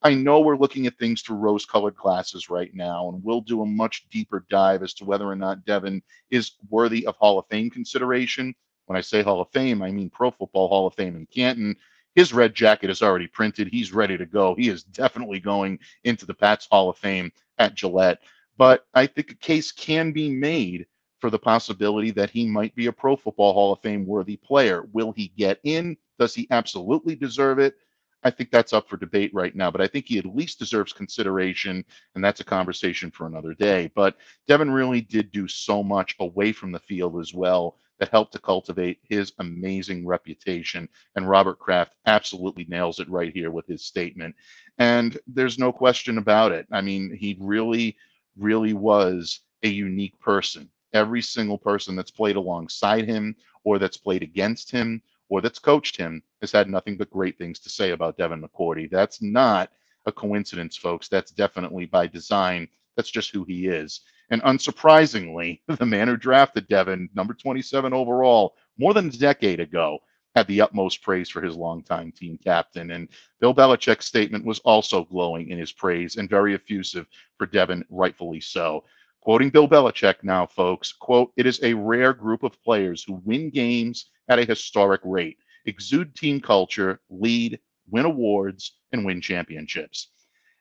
I 0.00 0.14
know 0.14 0.38
we're 0.38 0.56
looking 0.56 0.86
at 0.86 0.96
things 0.96 1.22
through 1.22 1.38
rose 1.38 1.66
colored 1.66 1.96
glasses 1.96 2.48
right 2.48 2.72
now, 2.72 3.08
and 3.08 3.24
we'll 3.24 3.40
do 3.40 3.62
a 3.62 3.66
much 3.66 4.06
deeper 4.10 4.46
dive 4.48 4.84
as 4.84 4.94
to 4.94 5.04
whether 5.04 5.26
or 5.26 5.34
not 5.34 5.64
Devin 5.64 6.02
is 6.30 6.52
worthy 6.70 7.04
of 7.06 7.16
Hall 7.16 7.40
of 7.40 7.46
Fame 7.50 7.68
consideration. 7.68 8.54
When 8.84 8.96
I 8.96 9.00
say 9.00 9.22
Hall 9.22 9.40
of 9.40 9.50
Fame, 9.50 9.82
I 9.82 9.90
mean 9.90 10.10
Pro 10.10 10.30
Football 10.30 10.68
Hall 10.68 10.86
of 10.86 10.94
Fame 10.94 11.16
in 11.16 11.26
Canton 11.26 11.74
his 12.16 12.32
red 12.32 12.54
jacket 12.54 12.90
is 12.90 13.02
already 13.02 13.28
printed. 13.28 13.68
He's 13.68 13.92
ready 13.92 14.16
to 14.16 14.26
go. 14.26 14.54
He 14.54 14.68
is 14.68 14.82
definitely 14.82 15.38
going 15.38 15.78
into 16.04 16.26
the 16.26 16.34
Pats 16.34 16.66
Hall 16.68 16.88
of 16.90 16.96
Fame 16.96 17.30
at 17.58 17.74
Gillette. 17.74 18.22
But 18.56 18.86
I 18.94 19.06
think 19.06 19.30
a 19.30 19.36
case 19.36 19.70
can 19.70 20.12
be 20.12 20.30
made 20.30 20.86
for 21.20 21.28
the 21.28 21.38
possibility 21.38 22.10
that 22.12 22.30
he 22.30 22.46
might 22.46 22.74
be 22.74 22.86
a 22.86 22.92
Pro 22.92 23.16
Football 23.16 23.52
Hall 23.52 23.72
of 23.74 23.80
Fame 23.80 24.06
worthy 24.06 24.36
player. 24.36 24.88
Will 24.92 25.12
he 25.12 25.28
get 25.36 25.60
in? 25.62 25.96
Does 26.18 26.34
he 26.34 26.48
absolutely 26.50 27.14
deserve 27.14 27.58
it? 27.58 27.76
I 28.24 28.30
think 28.30 28.50
that's 28.50 28.72
up 28.72 28.88
for 28.88 28.96
debate 28.96 29.32
right 29.34 29.54
now, 29.54 29.70
but 29.70 29.82
I 29.82 29.86
think 29.86 30.06
he 30.06 30.18
at 30.18 30.24
least 30.24 30.58
deserves 30.58 30.92
consideration, 30.92 31.84
and 32.14 32.24
that's 32.24 32.40
a 32.40 32.44
conversation 32.44 33.10
for 33.10 33.26
another 33.26 33.54
day. 33.54 33.92
But 33.94 34.16
Devin 34.48 34.70
really 34.70 35.02
did 35.02 35.30
do 35.30 35.46
so 35.46 35.82
much 35.82 36.16
away 36.18 36.52
from 36.52 36.72
the 36.72 36.80
field 36.80 37.20
as 37.20 37.34
well 37.34 37.76
that 37.98 38.10
helped 38.10 38.32
to 38.32 38.38
cultivate 38.38 38.98
his 39.02 39.32
amazing 39.38 40.06
reputation. 40.06 40.88
And 41.14 41.28
Robert 41.28 41.58
Kraft 41.58 41.94
absolutely 42.06 42.66
nails 42.68 43.00
it 43.00 43.08
right 43.08 43.32
here 43.32 43.50
with 43.50 43.66
his 43.66 43.84
statement. 43.84 44.34
And 44.78 45.18
there's 45.26 45.58
no 45.58 45.72
question 45.72 46.18
about 46.18 46.52
it. 46.52 46.66
I 46.70 46.80
mean, 46.80 47.16
he 47.16 47.36
really, 47.40 47.96
really 48.36 48.74
was 48.74 49.40
a 49.62 49.68
unique 49.68 50.18
person. 50.20 50.68
Every 50.92 51.22
single 51.22 51.58
person 51.58 51.96
that's 51.96 52.10
played 52.10 52.36
alongside 52.36 53.06
him 53.06 53.34
or 53.64 53.78
that's 53.78 53.96
played 53.96 54.22
against 54.22 54.70
him 54.70 55.02
or 55.28 55.40
that's 55.40 55.58
coached 55.58 55.96
him 55.96 56.22
has 56.40 56.52
had 56.52 56.68
nothing 56.68 56.96
but 56.96 57.10
great 57.10 57.36
things 57.38 57.58
to 57.60 57.70
say 57.70 57.90
about 57.90 58.16
Devin 58.16 58.42
McCourty. 58.42 58.90
That's 58.90 59.20
not 59.22 59.70
a 60.06 60.12
coincidence, 60.12 60.76
folks. 60.76 61.08
That's 61.08 61.32
definitely 61.32 61.86
by 61.86 62.06
design. 62.06 62.68
That's 62.96 63.10
just 63.10 63.30
who 63.30 63.44
he 63.44 63.66
is. 63.66 64.00
And 64.30 64.42
unsurprisingly, 64.42 65.60
the 65.68 65.86
man 65.86 66.08
who 66.08 66.16
drafted 66.16 66.68
Devin, 66.68 67.08
number 67.14 67.34
27 67.34 67.92
overall, 67.92 68.56
more 68.78 68.94
than 68.94 69.08
a 69.08 69.12
decade 69.12 69.60
ago, 69.60 70.00
had 70.34 70.46
the 70.48 70.60
utmost 70.60 71.02
praise 71.02 71.30
for 71.30 71.40
his 71.40 71.56
longtime 71.56 72.12
team 72.12 72.38
captain. 72.44 72.90
And 72.90 73.08
Bill 73.40 73.54
Belichick's 73.54 74.04
statement 74.04 74.44
was 74.44 74.58
also 74.60 75.04
glowing 75.04 75.48
in 75.48 75.58
his 75.58 75.72
praise 75.72 76.16
and 76.16 76.28
very 76.28 76.54
effusive 76.54 77.06
for 77.38 77.46
Devin, 77.46 77.84
rightfully 77.88 78.40
so. 78.40 78.84
Quoting 79.22 79.48
Bill 79.48 79.66
Belichick 79.66 80.22
now, 80.22 80.46
folks, 80.46 80.92
quote, 80.92 81.32
it 81.36 81.46
is 81.46 81.58
a 81.62 81.72
rare 81.72 82.12
group 82.12 82.42
of 82.42 82.62
players 82.62 83.02
who 83.02 83.22
win 83.24 83.48
games 83.48 84.10
at 84.28 84.38
a 84.38 84.44
historic 84.44 85.00
rate, 85.04 85.38
exude 85.64 86.14
team 86.14 86.38
culture, 86.38 87.00
lead, 87.08 87.58
win 87.90 88.04
awards, 88.04 88.76
and 88.92 89.06
win 89.06 89.22
championships. 89.22 90.10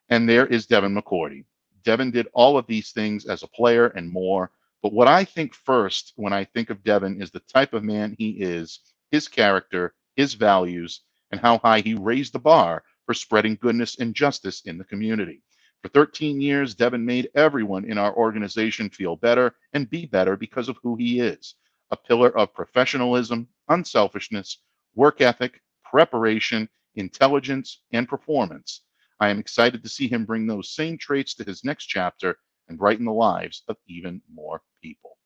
And 0.10 0.27
there 0.27 0.45
is 0.45 0.67
Devin 0.67 0.95
McCourty. 0.95 1.43
Devin 1.86 2.12
did 2.12 2.27
all 2.34 2.58
of 2.58 2.68
these 2.68 2.92
things 2.92 3.25
as 3.27 3.44
a 3.44 3.48
player 3.48 3.88
and 3.88 4.12
more. 4.12 4.51
But 4.84 4.94
what 4.94 5.08
I 5.08 5.24
think 5.24 5.56
first 5.56 6.13
when 6.18 6.34
I 6.34 6.46
think 6.46 6.72
of 6.72 6.84
Devin 6.84 7.22
is 7.22 7.32
the 7.32 7.42
type 7.42 7.74
of 7.74 7.84
man 7.84 8.15
he 8.20 8.32
is, 8.32 8.82
his 9.12 9.30
character, 9.30 9.96
his 10.18 10.34
values, 10.34 11.01
and 11.32 11.42
how 11.42 11.60
high 11.60 11.82
he 11.82 11.94
raised 11.96 12.34
the 12.34 12.39
bar 12.39 12.84
for 13.06 13.13
spreading 13.13 13.58
goodness 13.62 13.98
and 14.00 14.15
justice 14.15 14.62
in 14.65 14.77
the 14.77 14.86
community. 14.86 15.44
For 15.84 15.89
13 15.89 16.42
years, 16.42 16.75
Devin 16.75 17.06
made 17.06 17.30
everyone 17.36 17.86
in 17.86 18.00
our 18.00 18.13
organization 18.15 18.89
feel 18.89 19.15
better 19.15 19.56
and 19.74 19.89
be 19.89 20.08
better 20.08 20.36
because 20.36 20.70
of 20.70 20.77
who 20.84 20.96
he 20.96 21.20
is 21.20 21.56
a 21.92 21.98
pillar 21.98 22.36
of 22.38 22.54
professionalism, 22.54 23.48
unselfishness, 23.70 24.60
work 24.96 25.22
ethic, 25.22 25.62
preparation, 25.84 26.68
intelligence, 26.96 27.82
and 27.92 28.10
performance. 28.10 28.82
I 29.19 29.29
am 29.29 29.39
excited 29.39 29.84
to 29.84 29.89
see 29.89 30.07
him 30.07 30.25
bring 30.25 30.48
those 30.48 30.72
same 30.75 30.98
traits 30.98 31.34
to 31.36 31.43
his 31.43 31.63
next 31.63 31.86
chapter 31.86 32.38
and 32.67 32.77
brighten 32.77 33.05
the 33.05 33.13
lives 33.13 33.63
of 33.67 33.77
even 33.88 34.22
more 34.34 34.62
people. 34.81 35.17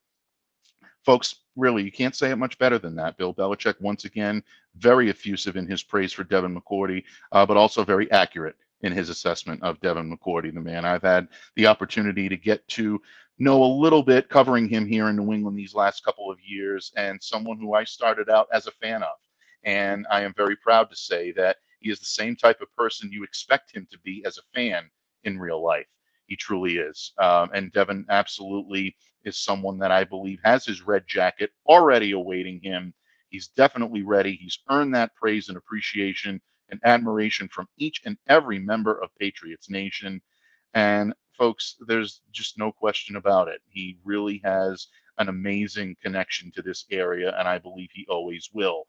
Folks, 1.05 1.35
really, 1.55 1.83
you 1.83 1.91
can't 1.91 2.15
say 2.15 2.29
it 2.29 2.35
much 2.35 2.57
better 2.59 2.77
than 2.77 2.95
that. 2.95 3.17
Bill 3.17 3.33
Belichick, 3.33 3.79
once 3.81 4.05
again, 4.05 4.43
very 4.75 5.09
effusive 5.09 5.55
in 5.55 5.67
his 5.67 5.81
praise 5.81 6.13
for 6.13 6.23
Devin 6.23 6.55
McCourty, 6.55 7.03
uh, 7.31 7.45
but 7.45 7.57
also 7.57 7.83
very 7.83 8.11
accurate 8.11 8.55
in 8.81 8.91
his 8.91 9.09
assessment 9.09 9.61
of 9.63 9.79
Devin 9.81 10.15
McCourty, 10.15 10.53
the 10.53 10.61
man 10.61 10.85
I've 10.85 11.01
had 11.01 11.27
the 11.55 11.67
opportunity 11.67 12.29
to 12.29 12.37
get 12.37 12.67
to 12.69 13.01
know 13.37 13.63
a 13.63 13.65
little 13.65 14.03
bit 14.03 14.29
covering 14.29 14.69
him 14.69 14.85
here 14.85 15.09
in 15.09 15.15
New 15.15 15.33
England 15.33 15.57
these 15.57 15.73
last 15.73 16.03
couple 16.03 16.31
of 16.31 16.37
years, 16.41 16.91
and 16.95 17.21
someone 17.21 17.57
who 17.57 17.73
I 17.73 17.83
started 17.85 18.29
out 18.29 18.47
as 18.53 18.67
a 18.67 18.71
fan 18.71 19.01
of. 19.01 19.15
And 19.63 20.05
I 20.11 20.21
am 20.21 20.33
very 20.35 20.55
proud 20.55 20.89
to 20.89 20.95
say 20.95 21.31
that 21.33 21.57
he 21.79 21.89
is 21.89 21.99
the 21.99 22.05
same 22.05 22.35
type 22.35 22.61
of 22.61 22.75
person 22.75 23.11
you 23.11 23.23
expect 23.23 23.75
him 23.75 23.87
to 23.91 23.99
be 23.99 24.23
as 24.25 24.37
a 24.37 24.55
fan 24.55 24.89
in 25.23 25.39
real 25.39 25.63
life. 25.63 25.87
He 26.27 26.35
truly 26.35 26.77
is. 26.77 27.13
Um, 27.17 27.49
and 27.53 27.71
Devin 27.71 28.05
absolutely 28.09 28.95
is 29.23 29.37
someone 29.37 29.79
that 29.79 29.91
I 29.91 30.03
believe 30.03 30.39
has 30.43 30.65
his 30.65 30.81
red 30.81 31.05
jacket 31.07 31.51
already 31.67 32.11
awaiting 32.11 32.61
him. 32.61 32.93
He's 33.29 33.47
definitely 33.47 34.03
ready. 34.03 34.35
He's 34.35 34.59
earned 34.69 34.93
that 34.95 35.15
praise 35.15 35.49
and 35.49 35.57
appreciation 35.57 36.41
and 36.69 36.79
admiration 36.83 37.47
from 37.49 37.67
each 37.77 38.01
and 38.05 38.17
every 38.27 38.59
member 38.59 39.01
of 39.01 39.15
Patriots 39.19 39.69
Nation. 39.69 40.21
And 40.73 41.13
folks, 41.37 41.75
there's 41.87 42.21
just 42.31 42.57
no 42.57 42.71
question 42.71 43.15
about 43.15 43.47
it. 43.47 43.61
He 43.67 43.97
really 44.03 44.41
has 44.43 44.87
an 45.17 45.29
amazing 45.29 45.95
connection 46.01 46.51
to 46.51 46.61
this 46.61 46.85
area, 46.91 47.35
and 47.37 47.47
I 47.47 47.57
believe 47.57 47.89
he 47.93 48.05
always 48.09 48.49
will. 48.53 48.87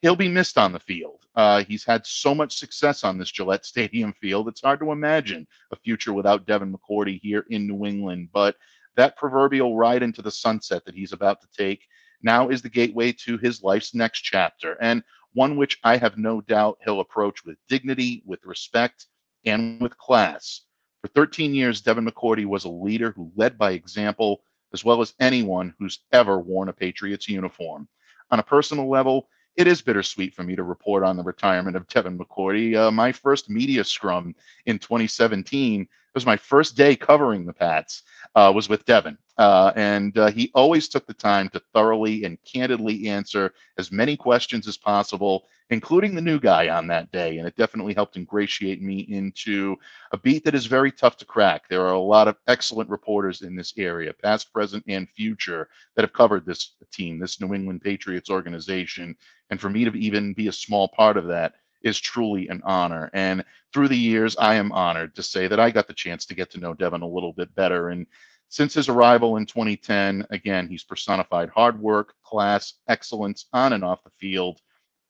He'll 0.00 0.16
be 0.16 0.28
missed 0.28 0.58
on 0.58 0.72
the 0.72 0.78
field. 0.78 1.26
Uh, 1.34 1.64
he's 1.64 1.84
had 1.84 2.06
so 2.06 2.34
much 2.34 2.56
success 2.56 3.02
on 3.02 3.18
this 3.18 3.30
Gillette 3.30 3.64
Stadium 3.64 4.12
field. 4.12 4.48
It's 4.48 4.62
hard 4.62 4.80
to 4.80 4.92
imagine 4.92 5.46
a 5.72 5.76
future 5.76 6.12
without 6.12 6.46
Devin 6.46 6.72
McCourty 6.72 7.20
here 7.20 7.44
in 7.50 7.66
New 7.66 7.84
England. 7.84 8.28
But 8.32 8.56
that 8.96 9.16
proverbial 9.16 9.76
ride 9.76 10.02
into 10.02 10.22
the 10.22 10.30
sunset 10.30 10.84
that 10.84 10.94
he's 10.94 11.12
about 11.12 11.40
to 11.40 11.48
take 11.56 11.86
now 12.22 12.48
is 12.48 12.62
the 12.62 12.68
gateway 12.68 13.12
to 13.12 13.38
his 13.38 13.62
life's 13.62 13.94
next 13.94 14.22
chapter, 14.22 14.76
and 14.80 15.02
one 15.34 15.56
which 15.56 15.78
I 15.84 15.96
have 15.96 16.18
no 16.18 16.40
doubt 16.40 16.78
he'll 16.84 17.00
approach 17.00 17.44
with 17.44 17.58
dignity, 17.68 18.22
with 18.26 18.44
respect, 18.44 19.06
and 19.44 19.80
with 19.80 19.96
class. 19.98 20.62
For 21.02 21.08
13 21.08 21.54
years, 21.54 21.80
Devin 21.80 22.06
McCourty 22.06 22.44
was 22.44 22.64
a 22.64 22.70
leader 22.70 23.12
who 23.12 23.30
led 23.36 23.56
by 23.56 23.72
example, 23.72 24.42
as 24.72 24.84
well 24.84 25.00
as 25.00 25.14
anyone 25.20 25.74
who's 25.78 26.00
ever 26.12 26.40
worn 26.40 26.68
a 26.68 26.72
Patriots 26.72 27.28
uniform. 27.28 27.88
On 28.30 28.40
a 28.40 28.42
personal 28.42 28.90
level, 28.90 29.28
it 29.58 29.66
is 29.66 29.82
bittersweet 29.82 30.32
for 30.34 30.44
me 30.44 30.54
to 30.54 30.62
report 30.62 31.02
on 31.02 31.16
the 31.16 31.22
retirement 31.22 31.76
of 31.76 31.88
Devin 31.88 32.16
McCourty. 32.16 32.76
Uh, 32.76 32.92
my 32.92 33.10
first 33.10 33.50
media 33.50 33.82
scrum 33.82 34.32
in 34.66 34.78
2017 34.78 35.88
was 36.14 36.24
my 36.24 36.36
first 36.36 36.76
day 36.76 36.94
covering 36.94 37.44
the 37.44 37.52
Pats 37.52 38.04
uh, 38.36 38.52
was 38.54 38.68
with 38.68 38.84
Devin. 38.84 39.18
Uh, 39.36 39.72
and 39.76 40.18
uh, 40.18 40.30
he 40.30 40.50
always 40.54 40.88
took 40.88 41.06
the 41.06 41.14
time 41.14 41.48
to 41.48 41.62
thoroughly 41.72 42.24
and 42.24 42.38
candidly 42.44 43.08
answer 43.08 43.52
as 43.78 43.92
many 43.92 44.16
questions 44.16 44.66
as 44.66 44.76
possible, 44.76 45.46
including 45.70 46.14
the 46.14 46.20
new 46.20 46.40
guy 46.40 46.68
on 46.68 46.88
that 46.88 47.10
day. 47.12 47.38
And 47.38 47.46
it 47.46 47.56
definitely 47.56 47.94
helped 47.94 48.16
ingratiate 48.16 48.82
me 48.82 49.06
into 49.08 49.76
a 50.10 50.18
beat 50.18 50.44
that 50.44 50.56
is 50.56 50.66
very 50.66 50.90
tough 50.90 51.16
to 51.18 51.24
crack. 51.24 51.68
There 51.68 51.86
are 51.86 51.94
a 51.94 52.00
lot 52.00 52.26
of 52.26 52.36
excellent 52.48 52.90
reporters 52.90 53.42
in 53.42 53.54
this 53.54 53.72
area, 53.76 54.12
past, 54.12 54.52
present, 54.52 54.84
and 54.88 55.08
future, 55.10 55.68
that 55.94 56.02
have 56.02 56.12
covered 56.12 56.44
this 56.44 56.74
team, 56.90 57.20
this 57.20 57.40
New 57.40 57.54
England 57.54 57.82
Patriots 57.82 58.30
organization. 58.30 59.16
And 59.50 59.60
for 59.60 59.70
me 59.70 59.84
to 59.84 59.92
even 59.96 60.34
be 60.34 60.48
a 60.48 60.52
small 60.52 60.88
part 60.88 61.16
of 61.16 61.26
that 61.28 61.54
is 61.82 61.98
truly 61.98 62.48
an 62.48 62.60
honor. 62.64 63.10
And 63.12 63.44
through 63.72 63.88
the 63.88 63.96
years, 63.96 64.36
I 64.36 64.54
am 64.54 64.72
honored 64.72 65.14
to 65.14 65.22
say 65.22 65.46
that 65.48 65.60
I 65.60 65.70
got 65.70 65.86
the 65.86 65.94
chance 65.94 66.26
to 66.26 66.34
get 66.34 66.50
to 66.52 66.60
know 66.60 66.74
Devin 66.74 67.02
a 67.02 67.08
little 67.08 67.32
bit 67.32 67.54
better. 67.54 67.88
And 67.88 68.06
since 68.48 68.74
his 68.74 68.88
arrival 68.88 69.36
in 69.36 69.46
2010, 69.46 70.26
again, 70.30 70.68
he's 70.68 70.84
personified 70.84 71.50
hard 71.50 71.78
work, 71.80 72.14
class, 72.22 72.74
excellence 72.88 73.46
on 73.52 73.74
and 73.74 73.84
off 73.84 74.02
the 74.04 74.10
field. 74.18 74.60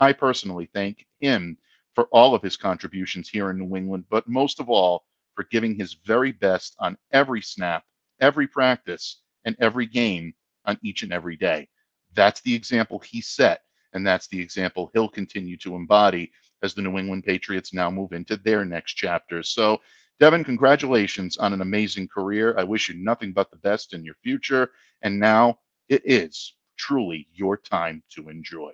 I 0.00 0.12
personally 0.12 0.68
thank 0.72 1.06
him 1.20 1.56
for 1.94 2.04
all 2.12 2.34
of 2.34 2.42
his 2.42 2.56
contributions 2.56 3.28
here 3.28 3.50
in 3.50 3.58
New 3.58 3.76
England, 3.76 4.04
but 4.10 4.28
most 4.28 4.60
of 4.60 4.68
all, 4.68 5.04
for 5.34 5.44
giving 5.44 5.74
his 5.74 5.94
very 6.04 6.32
best 6.32 6.76
on 6.78 6.98
every 7.12 7.42
snap, 7.42 7.84
every 8.20 8.46
practice, 8.46 9.20
and 9.44 9.56
every 9.60 9.86
game 9.86 10.34
on 10.64 10.78
each 10.82 11.02
and 11.02 11.12
every 11.12 11.36
day. 11.36 11.68
That's 12.14 12.40
the 12.40 12.54
example 12.54 12.98
he 12.98 13.20
set, 13.20 13.62
and 13.92 14.06
that's 14.06 14.28
the 14.28 14.40
example 14.40 14.90
he'll 14.92 15.08
continue 15.08 15.56
to 15.58 15.74
embody 15.74 16.30
as 16.62 16.74
the 16.74 16.82
New 16.82 16.98
England 16.98 17.24
Patriots 17.24 17.72
now 17.72 17.90
move 17.90 18.12
into 18.12 18.36
their 18.36 18.64
next 18.64 18.94
chapter. 18.94 19.42
So, 19.42 19.80
Devin, 20.20 20.44
congratulations 20.44 21.36
on 21.36 21.52
an 21.52 21.60
amazing 21.60 22.08
career. 22.08 22.56
I 22.58 22.64
wish 22.64 22.88
you 22.88 22.96
nothing 22.96 23.32
but 23.32 23.50
the 23.50 23.56
best 23.56 23.94
in 23.94 24.04
your 24.04 24.16
future. 24.22 24.72
And 25.02 25.20
now 25.20 25.60
it 25.88 26.02
is 26.04 26.54
truly 26.76 27.28
your 27.32 27.56
time 27.56 28.02
to 28.14 28.28
enjoy. 28.28 28.72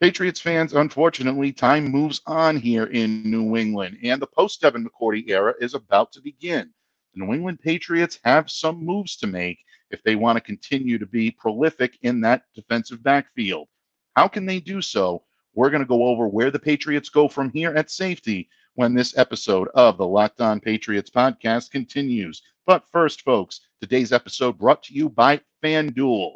Patriots 0.00 0.40
fans, 0.40 0.74
unfortunately, 0.74 1.52
time 1.52 1.84
moves 1.84 2.20
on 2.26 2.56
here 2.56 2.86
in 2.86 3.22
New 3.30 3.56
England, 3.56 3.96
and 4.02 4.20
the 4.20 4.26
post 4.26 4.60
Devin 4.60 4.86
McCourty 4.86 5.30
era 5.30 5.54
is 5.60 5.72
about 5.72 6.12
to 6.12 6.20
begin. 6.20 6.70
The 7.14 7.24
New 7.24 7.32
England 7.32 7.60
Patriots 7.60 8.18
have 8.24 8.50
some 8.50 8.84
moves 8.84 9.16
to 9.18 9.26
make 9.26 9.60
if 9.90 10.02
they 10.02 10.16
want 10.16 10.36
to 10.36 10.40
continue 10.40 10.98
to 10.98 11.06
be 11.06 11.30
prolific 11.30 11.98
in 12.02 12.20
that 12.22 12.44
defensive 12.54 13.02
backfield. 13.02 13.68
How 14.16 14.28
can 14.28 14.46
they 14.46 14.60
do 14.60 14.80
so 14.80 15.24
we're 15.54 15.70
going 15.70 15.82
to 15.82 15.88
go 15.88 16.04
over 16.06 16.26
where 16.26 16.50
the 16.50 16.58
Patriots 16.58 17.08
go 17.08 17.28
from 17.28 17.50
here 17.50 17.74
at 17.74 17.90
safety 17.90 18.48
when 18.74 18.92
this 18.92 19.16
episode 19.16 19.68
of 19.74 19.96
the 19.96 20.06
Locked 20.06 20.40
On 20.40 20.58
Patriots 20.58 21.10
podcast 21.10 21.70
continues. 21.70 22.42
But 22.66 22.88
first, 22.90 23.22
folks, 23.22 23.60
today's 23.80 24.12
episode 24.12 24.58
brought 24.58 24.82
to 24.84 24.94
you 24.94 25.08
by 25.08 25.40
FanDuel. 25.62 26.32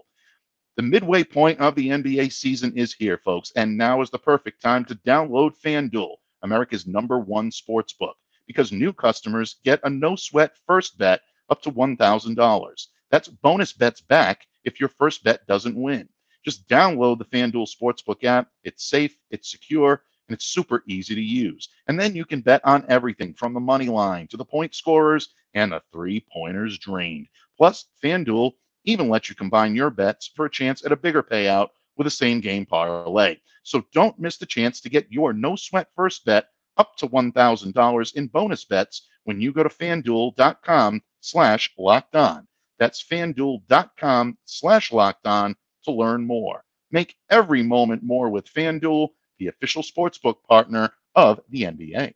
The 0.77 0.83
midway 0.83 1.25
point 1.25 1.59
of 1.59 1.75
the 1.75 1.89
NBA 1.89 2.33
season 2.33 2.73
is 2.77 2.95
here, 2.95 3.19
folks, 3.19 3.51
and 3.57 3.77
now 3.77 4.03
is 4.03 4.11
the 4.11 4.19
perfect 4.21 4.63
time 4.63 4.85
to 4.85 4.95
download 4.95 5.61
FanDuel, 5.61 6.15
America's 6.43 6.87
number 6.87 7.19
one 7.19 7.51
sports 7.51 7.95
book, 7.95 8.17
because 8.47 8.71
new 8.71 8.93
customers 8.93 9.57
get 9.65 9.81
a 9.83 9.91
no 9.91 10.15
sweat 10.15 10.53
first 10.65 10.97
bet 10.97 11.23
up 11.51 11.61
to 11.63 11.73
$1,000. 11.73 12.87
That's 13.11 13.29
bonus 13.29 13.73
bets 13.73 14.01
back 14.01 14.47
if 14.65 14.81
your 14.81 14.89
first 14.89 15.25
bet 15.25 15.47
doesn't 15.47 15.81
win. 15.81 16.09
Just 16.45 16.69
download 16.69 17.19
the 17.19 17.25
FanDuel 17.25 17.69
Sportsbook 17.69 18.25
app. 18.25 18.49
It's 18.65 18.89
safe, 18.89 19.17
it's 19.31 19.51
secure, 19.51 20.03
and 20.29 20.35
it's 20.35 20.47
super 20.47 20.85
easy 20.87 21.15
to 21.15 21.21
use. 21.21 21.69
And 21.87 21.99
then 21.99 22.15
you 22.15 22.25
can 22.25 22.41
bet 22.41 22.61
on 22.65 22.85
everything 22.89 23.35
from 23.35 23.55
the 23.55 23.61
money 23.61 23.89
line 23.89 24.29
to 24.29 24.37
the 24.37 24.45
point 24.45 24.75
scorers 24.75 25.31
and 25.55 25.73
the 25.73 25.83
three 25.93 26.25
pointers 26.33 26.79
drained. 26.79 27.29
Plus, 27.57 27.87
FanDuel 28.03 28.53
even 28.85 29.09
lets 29.09 29.29
you 29.29 29.35
combine 29.35 29.75
your 29.75 29.91
bets 29.91 30.31
for 30.35 30.47
a 30.47 30.51
chance 30.51 30.85
at 30.85 30.93
a 30.93 30.97
bigger 30.97 31.23
payout 31.23 31.69
with 31.97 32.07
a 32.07 32.11
same 32.11 32.41
game 32.41 32.65
parlay. 32.65 33.37
So 33.63 33.85
don't 33.93 34.19
miss 34.19 34.39
the 34.39 34.47
chance 34.47 34.81
to 34.81 34.89
get 34.89 35.11
your 35.11 35.33
no 35.33 35.57
sweat 35.57 35.89
first 35.95 36.25
bet 36.25 36.49
up 36.77 36.97
to 36.97 37.09
$1,000 37.09 38.15
in 38.15 38.27
bonus 38.29 38.65
bets 38.65 39.09
when 39.25 39.41
you 39.41 39.53
go 39.53 39.63
to 39.63 39.69
fanduel.com 39.69 41.03
slash 41.21 41.71
locked 41.77 42.17
on. 42.17 42.47
That's 42.79 43.03
fanduel.com 43.03 44.39
slash 44.45 44.93
locked 44.93 45.27
on 45.27 45.57
to 45.85 45.93
learn 45.93 46.27
more. 46.27 46.65
Make 46.91 47.17
every 47.31 47.63
moment 47.63 48.03
more 48.03 48.31
with 48.31 48.53
FanDuel, 48.53 49.09
the 49.39 49.49
official 49.49 49.83
sportsbook 49.83 50.43
partner 50.49 50.93
of 51.15 51.41
the 51.51 51.63
NBA. 51.63 52.15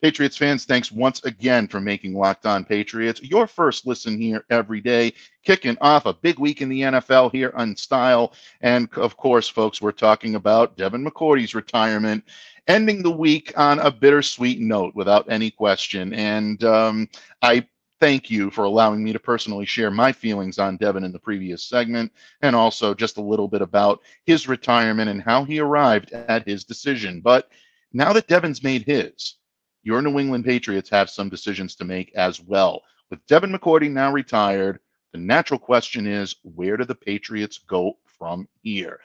Patriots 0.00 0.36
fans, 0.36 0.64
thanks 0.64 0.92
once 0.92 1.24
again 1.24 1.66
for 1.66 1.80
making 1.80 2.14
Locked 2.14 2.46
On 2.46 2.64
Patriots 2.64 3.20
your 3.20 3.48
first 3.48 3.84
listen 3.84 4.16
here 4.16 4.44
every 4.48 4.80
day, 4.80 5.12
kicking 5.44 5.76
off 5.80 6.06
a 6.06 6.14
big 6.14 6.38
week 6.38 6.62
in 6.62 6.68
the 6.68 6.82
NFL 6.82 7.32
here 7.32 7.52
on 7.56 7.74
Style. 7.74 8.32
And 8.60 8.88
of 8.94 9.16
course, 9.16 9.48
folks, 9.48 9.82
we're 9.82 9.90
talking 9.90 10.36
about 10.36 10.76
Devin 10.76 11.04
McCourty's 11.04 11.52
retirement, 11.52 12.22
ending 12.68 13.02
the 13.02 13.10
week 13.10 13.52
on 13.58 13.80
a 13.80 13.90
bittersweet 13.90 14.60
note 14.60 14.94
without 14.94 15.30
any 15.30 15.50
question. 15.50 16.14
And 16.14 16.62
um, 16.62 17.08
I 17.42 17.66
thank 17.98 18.30
you 18.30 18.52
for 18.52 18.62
allowing 18.62 19.02
me 19.02 19.12
to 19.12 19.18
personally 19.18 19.66
share 19.66 19.90
my 19.90 20.12
feelings 20.12 20.60
on 20.60 20.76
Devin 20.76 21.02
in 21.02 21.10
the 21.10 21.18
previous 21.18 21.64
segment, 21.64 22.12
and 22.42 22.54
also 22.54 22.94
just 22.94 23.16
a 23.16 23.22
little 23.22 23.48
bit 23.48 23.62
about 23.62 24.02
his 24.26 24.46
retirement 24.46 25.10
and 25.10 25.20
how 25.20 25.42
he 25.42 25.58
arrived 25.58 26.12
at 26.12 26.46
his 26.46 26.62
decision. 26.62 27.20
But 27.20 27.50
now 27.92 28.12
that 28.12 28.28
Devin's 28.28 28.62
made 28.62 28.84
his, 28.84 29.34
your 29.82 30.02
New 30.02 30.18
England 30.18 30.44
Patriots 30.44 30.90
have 30.90 31.10
some 31.10 31.28
decisions 31.28 31.74
to 31.76 31.84
make 31.84 32.14
as 32.14 32.40
well. 32.40 32.82
With 33.10 33.26
Devin 33.26 33.52
McCourty 33.52 33.90
now 33.90 34.12
retired, 34.12 34.80
the 35.12 35.18
natural 35.18 35.58
question 35.58 36.06
is 36.06 36.36
where 36.42 36.76
do 36.76 36.84
the 36.84 36.94
Patriots 36.94 37.58
go 37.58 37.98
from 38.04 38.48
here? 38.62 39.00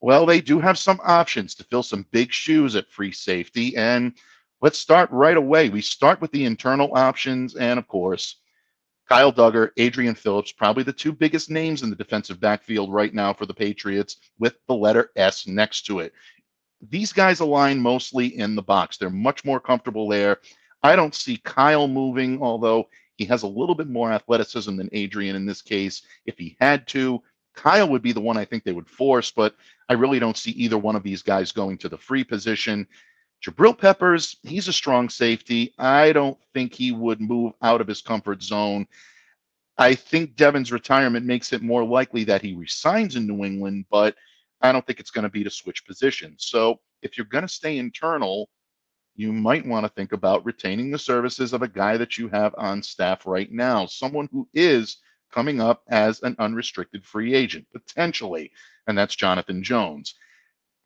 Well, 0.00 0.26
they 0.26 0.40
do 0.40 0.60
have 0.60 0.78
some 0.78 1.00
options 1.02 1.54
to 1.56 1.64
fill 1.64 1.82
some 1.82 2.06
big 2.10 2.32
shoes 2.32 2.76
at 2.76 2.90
free 2.90 3.12
safety, 3.12 3.76
and 3.76 4.14
Let's 4.64 4.78
start 4.78 5.10
right 5.10 5.36
away. 5.36 5.68
We 5.68 5.82
start 5.82 6.22
with 6.22 6.32
the 6.32 6.46
internal 6.46 6.94
options, 6.94 7.54
and 7.54 7.78
of 7.78 7.86
course, 7.86 8.36
Kyle 9.06 9.30
Dugger, 9.30 9.72
Adrian 9.76 10.14
Phillips, 10.14 10.52
probably 10.52 10.82
the 10.82 10.90
two 10.90 11.12
biggest 11.12 11.50
names 11.50 11.82
in 11.82 11.90
the 11.90 11.96
defensive 11.96 12.40
backfield 12.40 12.90
right 12.90 13.12
now 13.12 13.34
for 13.34 13.44
the 13.44 13.52
Patriots 13.52 14.16
with 14.38 14.56
the 14.66 14.74
letter 14.74 15.10
S 15.16 15.46
next 15.46 15.82
to 15.82 15.98
it. 15.98 16.14
These 16.90 17.12
guys 17.12 17.40
align 17.40 17.80
mostly 17.80 18.38
in 18.38 18.54
the 18.54 18.62
box. 18.62 18.96
They're 18.96 19.10
much 19.10 19.44
more 19.44 19.60
comfortable 19.60 20.08
there. 20.08 20.38
I 20.82 20.96
don't 20.96 21.14
see 21.14 21.38
Kyle 21.38 21.88
moving, 21.88 22.42
although 22.42 22.88
he 23.16 23.24
has 23.26 23.42
a 23.42 23.48
little 23.48 23.74
bit 23.74 23.88
more 23.88 24.12
athleticism 24.12 24.76
than 24.76 24.90
Adrian 24.92 25.36
in 25.36 25.46
this 25.46 25.62
case. 25.62 26.02
If 26.26 26.36
he 26.38 26.56
had 26.60 26.86
to, 26.88 27.22
Kyle 27.54 27.88
would 27.88 28.02
be 28.02 28.12
the 28.12 28.20
one 28.20 28.36
I 28.36 28.44
think 28.44 28.64
they 28.64 28.72
would 28.72 28.88
force, 28.88 29.30
but 29.30 29.54
I 29.88 29.94
really 29.94 30.18
don't 30.18 30.36
see 30.36 30.50
either 30.52 30.76
one 30.76 30.96
of 30.96 31.02
these 31.02 31.22
guys 31.22 31.52
going 31.52 31.78
to 31.78 31.88
the 31.88 31.96
free 31.96 32.24
position. 32.24 32.86
Jabril 33.44 33.78
Peppers, 33.78 34.36
he's 34.42 34.68
a 34.68 34.72
strong 34.72 35.08
safety. 35.08 35.72
I 35.78 36.12
don't 36.12 36.38
think 36.52 36.74
he 36.74 36.92
would 36.92 37.20
move 37.20 37.52
out 37.62 37.80
of 37.80 37.86
his 37.86 38.00
comfort 38.02 38.42
zone. 38.42 38.86
I 39.76 39.94
think 39.94 40.36
Devin's 40.36 40.72
retirement 40.72 41.26
makes 41.26 41.52
it 41.52 41.62
more 41.62 41.84
likely 41.84 42.24
that 42.24 42.42
he 42.42 42.54
resigns 42.54 43.16
in 43.16 43.26
New 43.26 43.44
England, 43.44 43.86
but 43.90 44.16
I 44.64 44.72
don't 44.72 44.86
think 44.86 45.00
it's 45.00 45.10
going 45.10 45.24
to 45.24 45.30
be 45.30 45.44
to 45.44 45.50
switch 45.50 45.86
positions. 45.86 46.46
So 46.46 46.80
if 47.02 47.16
you're 47.16 47.26
going 47.26 47.42
to 47.42 47.48
stay 47.48 47.78
internal, 47.78 48.48
you 49.14 49.32
might 49.32 49.66
want 49.66 49.84
to 49.84 49.92
think 49.92 50.12
about 50.12 50.44
retaining 50.44 50.90
the 50.90 50.98
services 50.98 51.52
of 51.52 51.62
a 51.62 51.68
guy 51.68 51.96
that 51.96 52.18
you 52.18 52.28
have 52.28 52.54
on 52.58 52.82
staff 52.82 53.26
right 53.26 53.50
now, 53.52 53.86
someone 53.86 54.28
who 54.32 54.48
is 54.54 54.98
coming 55.32 55.60
up 55.60 55.82
as 55.88 56.22
an 56.22 56.34
unrestricted 56.38 57.04
free 57.04 57.34
agent, 57.34 57.66
potentially, 57.72 58.50
and 58.86 58.96
that's 58.96 59.14
Jonathan 59.14 59.62
Jones 59.62 60.14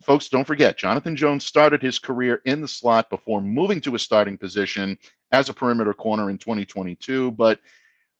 folks, 0.03 0.29
don't 0.29 0.47
forget, 0.47 0.77
Jonathan 0.77 1.17
Jones 1.17 1.45
started 1.45 1.83
his 1.83 1.99
career 1.99 2.41
in 2.45 2.61
the 2.61 2.69
slot 2.69 3.11
before 3.11 3.41
moving 3.41 3.81
to 3.83 3.95
a 3.95 3.99
starting 3.99 4.38
position 4.38 4.99
as 5.33 5.49
a 5.49 5.55
perimeter 5.55 5.93
corner 5.93 6.31
in 6.31 6.38
2022. 6.38 7.33
But 7.33 7.61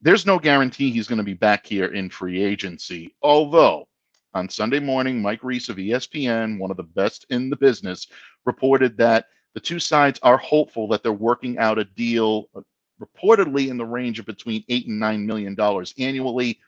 there's 0.01 0.27
no 0.27 0.39
guarantee 0.39 0.91
he's 0.91 1.09
going 1.09 1.19
to 1.19 1.25
be 1.25 1.35
back 1.35 1.67
here 1.67 1.87
in 1.87 2.11
free 2.11 2.43
agency. 2.43 3.15
Although 3.23 3.89
on 4.35 4.49
Sunday 4.49 4.81
morning, 4.81 5.21
Mike 5.21 5.43
Reiss 5.43 5.69
of 5.69 5.77
ESPN, 5.77 6.59
one 6.59 6.71
of 6.71 6.77
the 6.77 6.83
best 6.83 7.27
in 7.31 7.51
the 7.51 7.57
business, 7.57 8.09
reported 8.45 8.97
that 8.99 9.27
the 9.55 9.61
two 9.61 9.79
sides 9.79 10.21
are 10.23 10.39
hopeful 10.39 10.89
that 10.89 11.03
they're 11.03 11.13
working 11.13 11.59
out 11.59 11.79
a 11.79 11.85
deal 11.85 12.49
uh, 12.55 12.61
reportedly 13.01 13.69
in 13.69 13.77
the 13.77 13.87
range 13.87 14.19
of 14.19 14.27
between 14.27 14.65
eight 14.69 14.87
and 14.87 14.99
nine 14.99 15.27
million 15.27 15.55
dollars 15.55 15.95
annually 15.99 16.59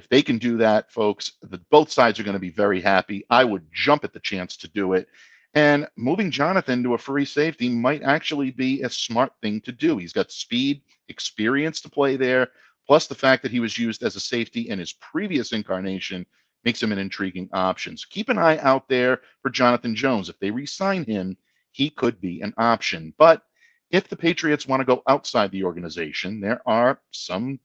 if 0.00 0.08
they 0.08 0.22
can 0.22 0.38
do 0.38 0.56
that, 0.56 0.90
folks, 0.90 1.32
the, 1.42 1.58
both 1.70 1.92
sides 1.92 2.18
are 2.18 2.22
going 2.22 2.32
to 2.32 2.40
be 2.40 2.50
very 2.50 2.80
happy. 2.80 3.26
I 3.28 3.44
would 3.44 3.66
jump 3.70 4.02
at 4.02 4.14
the 4.14 4.20
chance 4.20 4.56
to 4.56 4.68
do 4.68 4.94
it. 4.94 5.08
And 5.52 5.86
moving 5.94 6.30
Jonathan 6.30 6.82
to 6.84 6.94
a 6.94 6.98
free 6.98 7.26
safety 7.26 7.68
might 7.68 8.02
actually 8.02 8.50
be 8.50 8.80
a 8.80 8.88
smart 8.88 9.32
thing 9.42 9.60
to 9.62 9.72
do. 9.72 9.98
He's 9.98 10.14
got 10.14 10.32
speed, 10.32 10.80
experience 11.08 11.82
to 11.82 11.90
play 11.90 12.16
there, 12.16 12.48
plus 12.86 13.08
the 13.08 13.14
fact 13.14 13.42
that 13.42 13.52
he 13.52 13.60
was 13.60 13.76
used 13.76 14.02
as 14.02 14.16
a 14.16 14.20
safety 14.20 14.70
in 14.70 14.78
his 14.78 14.94
previous 14.94 15.52
incarnation 15.52 16.24
makes 16.64 16.82
him 16.82 16.92
an 16.92 16.98
intriguing 16.98 17.48
option. 17.52 17.96
So 17.96 18.06
keep 18.10 18.28
an 18.28 18.38
eye 18.38 18.58
out 18.58 18.88
there 18.88 19.20
for 19.42 19.50
Jonathan 19.50 19.94
Jones. 19.94 20.28
If 20.28 20.38
they 20.38 20.50
re 20.50 20.66
sign 20.66 21.04
him, 21.04 21.36
he 21.72 21.90
could 21.90 22.20
be 22.20 22.40
an 22.40 22.54
option. 22.56 23.14
But 23.18 23.42
if 23.90 24.08
the 24.08 24.16
Patriots 24.16 24.66
want 24.66 24.80
to 24.80 24.84
go 24.84 25.02
outside 25.08 25.50
the 25.50 25.64
organization, 25.64 26.40
there 26.40 26.60
are 26.66 27.00
some 27.10 27.58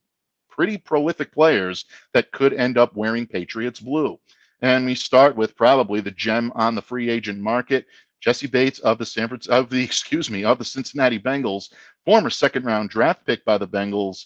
pretty 0.49 0.77
prolific 0.77 1.33
players 1.33 1.85
that 2.13 2.31
could 2.31 2.53
end 2.53 2.77
up 2.77 2.95
wearing 2.95 3.27
Patriots 3.27 3.79
blue. 3.79 4.19
And 4.61 4.85
we 4.85 4.95
start 4.95 5.35
with 5.35 5.55
probably 5.55 5.99
the 5.99 6.11
gem 6.11 6.51
on 6.55 6.75
the 6.75 6.81
free 6.81 7.09
agent 7.09 7.39
market, 7.39 7.85
Jessie 8.21 8.47
Bates 8.47 8.79
of 8.79 8.97
the 8.97 9.05
San 9.05 9.29
of 9.49 9.69
the 9.69 9.83
excuse 9.83 10.31
me 10.31 10.43
of 10.43 10.57
the 10.57 10.65
Cincinnati 10.65 11.19
Bengals, 11.19 11.71
former 12.05 12.29
second 12.29 12.65
round 12.65 12.89
draft 12.89 13.25
pick 13.25 13.43
by 13.45 13.57
the 13.57 13.67
Bengals, 13.67 14.25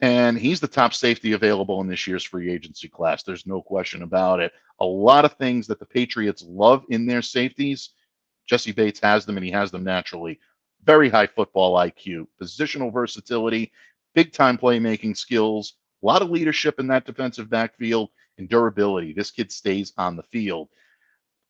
and 0.00 0.38
he's 0.38 0.60
the 0.60 0.68
top 0.68 0.94
safety 0.94 1.32
available 1.32 1.80
in 1.80 1.88
this 1.88 2.06
year's 2.06 2.24
free 2.24 2.50
agency 2.50 2.88
class. 2.88 3.22
There's 3.22 3.46
no 3.46 3.60
question 3.60 4.02
about 4.02 4.40
it. 4.40 4.52
A 4.80 4.84
lot 4.84 5.24
of 5.24 5.34
things 5.34 5.66
that 5.66 5.80
the 5.80 5.86
Patriots 5.86 6.44
love 6.46 6.84
in 6.88 7.06
their 7.06 7.22
safeties, 7.22 7.90
Jessie 8.46 8.72
Bates 8.72 9.00
has 9.00 9.26
them, 9.26 9.36
and 9.36 9.44
he 9.44 9.50
has 9.50 9.70
them 9.70 9.84
naturally. 9.84 10.38
Very 10.84 11.08
high 11.08 11.26
football 11.26 11.76
IQ, 11.76 12.28
positional 12.40 12.92
versatility, 12.92 13.72
big 14.14 14.32
time 14.32 14.56
playmaking 14.56 15.16
skills, 15.16 15.74
a 16.02 16.06
lot 16.06 16.22
of 16.22 16.30
leadership 16.30 16.78
in 16.78 16.86
that 16.88 17.04
defensive 17.04 17.50
backfield, 17.50 18.10
and 18.38 18.48
durability. 18.48 19.12
This 19.12 19.32
kid 19.32 19.50
stays 19.50 19.92
on 19.98 20.16
the 20.16 20.22
field. 20.22 20.68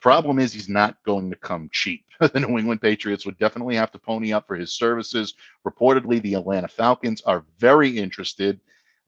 Problem 0.01 0.39
is, 0.39 0.53
he's 0.53 0.69
not 0.69 0.97
going 1.05 1.31
to 1.31 1.37
come 1.37 1.69
cheap. 1.73 2.05
the 2.21 2.41
New 2.41 2.59
England 2.59 2.81
Patriots 2.81 3.27
would 3.27 3.39
definitely 3.39 3.75
have 3.75 3.91
to 3.93 3.99
pony 3.99 4.33
up 4.33 4.47
for 4.47 4.57
his 4.57 4.73
services. 4.73 5.35
Reportedly, 5.67 6.23
the 6.23 6.35
Atlanta 6.35 6.69
Falcons 6.69 7.21
are 7.23 7.45
very 7.59 7.99
interested. 7.99 8.61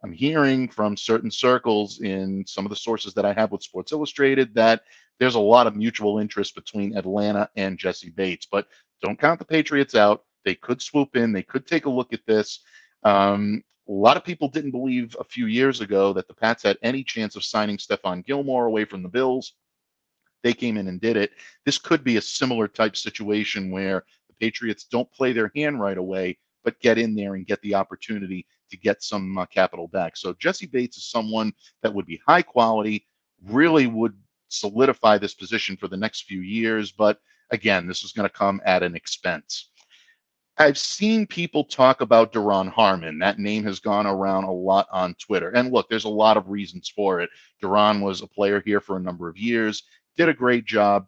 I'm 0.03 0.13
hearing 0.13 0.69
from 0.69 0.97
certain 0.97 1.31
circles 1.31 2.01
in 2.01 2.45
some 2.47 2.65
of 2.65 2.71
the 2.71 2.77
sources 2.77 3.15
that 3.15 3.25
I 3.25 3.33
have 3.35 3.53
with 3.53 3.63
Sports 3.63 3.93
Illustrated 3.93 4.55
that 4.55 4.83
there's 5.19 5.35
a 5.35 5.41
lot 5.41 5.67
of 5.67 5.77
mutual 5.77 6.19
interest 6.19 6.55
between 6.55 6.97
Atlanta 6.97 7.49
and 7.57 7.79
Jessie 7.79 8.11
Bates. 8.11 8.47
But 8.51 8.67
don't 9.03 9.19
count 9.19 9.39
the 9.39 9.45
Patriots 9.45 9.95
out. 9.95 10.25
They 10.45 10.55
could 10.55 10.81
swoop 10.81 11.17
in, 11.17 11.33
they 11.33 11.43
could 11.43 11.67
take 11.67 11.85
a 11.85 11.91
look 11.91 12.13
at 12.13 12.25
this. 12.27 12.61
Um, 13.03 13.63
a 13.89 13.93
lot 13.93 14.17
of 14.17 14.25
people 14.25 14.49
didn't 14.49 14.71
believe 14.71 15.17
a 15.21 15.25
few 15.25 15.47
years 15.47 15.81
ago 15.81 16.13
that 16.15 16.29
the 16.29 16.35
Pats 16.35 16.63
had 16.63 16.79
any 16.83 17.05
chance 17.05 17.37
of 17.37 17.45
signing 17.45 17.77
Stephon 17.77 18.25
Gilmore 18.25 18.67
away 18.67 18.85
from 18.85 19.03
the 19.03 19.09
Bills. 19.09 19.55
They 20.43 20.53
came 20.53 20.77
in 20.77 20.89
and 20.89 21.01
did 21.01 21.17
it. 21.17 21.33
This 21.65 21.79
could 21.79 22.05
be 22.05 22.17
a 22.17 22.23
similar 22.23 22.69
type 22.69 22.97
situation 22.97 23.71
where 23.71 24.05
the 24.29 24.35
Patriots 24.35 24.85
don't 24.85 25.11
play 25.13 25.33
their 25.33 25.53
hand 25.55 25.81
right 25.81 25.99
away, 25.99 26.39
but 26.65 26.81
get 26.81 26.99
in 26.99 27.15
there 27.15 27.35
and 27.35 27.47
get 27.47 27.61
the 27.63 27.75
opportunity 27.75 28.47
to 28.71 28.77
get 28.77 29.03
some 29.03 29.37
uh, 29.39 29.47
capital 29.47 29.89
back. 29.89 30.17
So 30.17 30.35
Jessie 30.35 30.67
Bates 30.67 30.97
is 30.97 31.11
someone 31.11 31.53
that 31.83 31.93
would 31.93 32.07
be 32.07 32.21
high 32.27 32.43
quality, 32.43 33.07
really 33.45 33.87
would 33.87 34.15
solidify 34.49 35.19
this 35.19 35.35
position 35.35 35.77
for 35.77 35.89
the 35.89 35.97
next 35.97 36.23
few 36.23 36.41
years. 36.41 36.93
But 36.93 37.19
again, 37.51 37.87
this 37.87 38.03
is 38.03 38.13
going 38.13 38.29
to 38.29 38.35
come 38.35 38.61
at 38.65 38.83
an 38.83 38.95
expense. 38.95 39.71
I've 40.59 40.77
seen 40.77 41.27
people 41.27 41.65
talk 41.65 42.03
about 42.03 42.33
Duron 42.33 42.69
Harmon. 42.69 43.19
That 43.19 43.39
name 43.39 43.65
has 43.65 43.81
gone 43.81 44.07
around 44.07 44.45
a 44.45 44.53
lot 44.53 44.87
on 44.93 45.15
Twitter. 45.15 45.51
And 45.51 45.73
look, 45.73 45.89
there's 45.89 46.05
a 46.05 46.09
lot 46.11 46.37
of 46.37 46.51
reasons 46.51 46.93
for 46.95 47.23
it. 47.23 47.31
Duron 47.63 48.03
was 48.03 48.21
a 48.21 48.27
player 48.27 48.63
here 48.65 48.81
for 48.81 48.97
a 48.97 49.01
number 49.01 49.29
of 49.29 49.39
years, 49.39 49.85
did 50.17 50.29
a 50.29 50.35
great 50.35 50.65
job. 50.65 51.07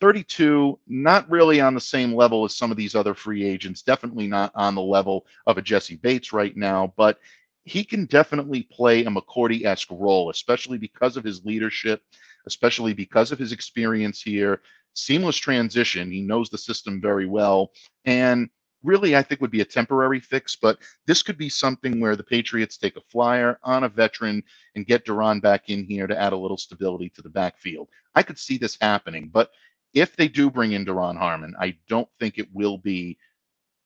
32, 0.00 0.78
not 0.88 1.30
really 1.30 1.60
on 1.60 1.74
the 1.74 1.80
same 1.80 2.12
level 2.12 2.44
as 2.44 2.56
some 2.56 2.72
of 2.72 2.76
these 2.76 2.96
other 2.96 3.14
free 3.14 3.44
agents, 3.44 3.82
definitely 3.82 4.26
not 4.26 4.50
on 4.56 4.74
the 4.74 4.82
level 4.82 5.26
of 5.46 5.58
a 5.58 5.62
Jessie 5.62 5.96
Bates 5.96 6.32
right 6.32 6.56
now, 6.56 6.92
but 6.96 7.20
he 7.64 7.84
can 7.84 8.06
definitely 8.06 8.64
play 8.64 9.04
a 9.04 9.10
McCourty 9.10 9.64
esque 9.64 9.90
role, 9.92 10.30
especially 10.30 10.76
because 10.76 11.16
of 11.16 11.22
his 11.22 11.44
leadership, 11.44 12.02
especially 12.46 12.92
because 12.92 13.30
of 13.30 13.38
his 13.38 13.52
experience 13.52 14.20
here. 14.20 14.60
Seamless 14.94 15.36
transition. 15.36 16.10
He 16.10 16.20
knows 16.20 16.50
the 16.50 16.58
system 16.58 17.00
very 17.00 17.26
well. 17.26 17.70
And 18.04 18.50
really 18.82 19.16
I 19.16 19.22
think 19.22 19.40
would 19.40 19.50
be 19.50 19.60
a 19.60 19.66
temporary 19.66 20.20
fix, 20.20 20.56
but 20.56 20.78
this 21.06 21.22
could 21.22 21.38
be 21.38 21.48
something 21.48 22.00
where 22.00 22.16
the 22.16 22.24
Patriots 22.24 22.76
take 22.76 22.96
a 22.96 23.02
flyer 23.02 23.58
on 23.62 23.84
a 23.84 23.88
veteran 23.88 24.42
and 24.74 24.86
get 24.86 25.04
Duron 25.04 25.40
back 25.40 25.68
in 25.68 25.84
here 25.84 26.06
to 26.06 26.20
add 26.20 26.32
a 26.32 26.36
little 26.36 26.58
stability 26.58 27.10
to 27.10 27.22
the 27.22 27.28
backfield. 27.28 27.88
I 28.14 28.22
could 28.22 28.38
see 28.38 28.58
this 28.58 28.78
happening, 28.80 29.28
but 29.32 29.50
if 29.94 30.16
they 30.16 30.28
do 30.28 30.50
bring 30.50 30.72
in 30.72 30.84
Duron 30.84 31.16
Harmon, 31.16 31.54
I 31.60 31.76
don't 31.88 32.08
think 32.18 32.38
it 32.38 32.48
will 32.52 32.78
be 32.78 33.18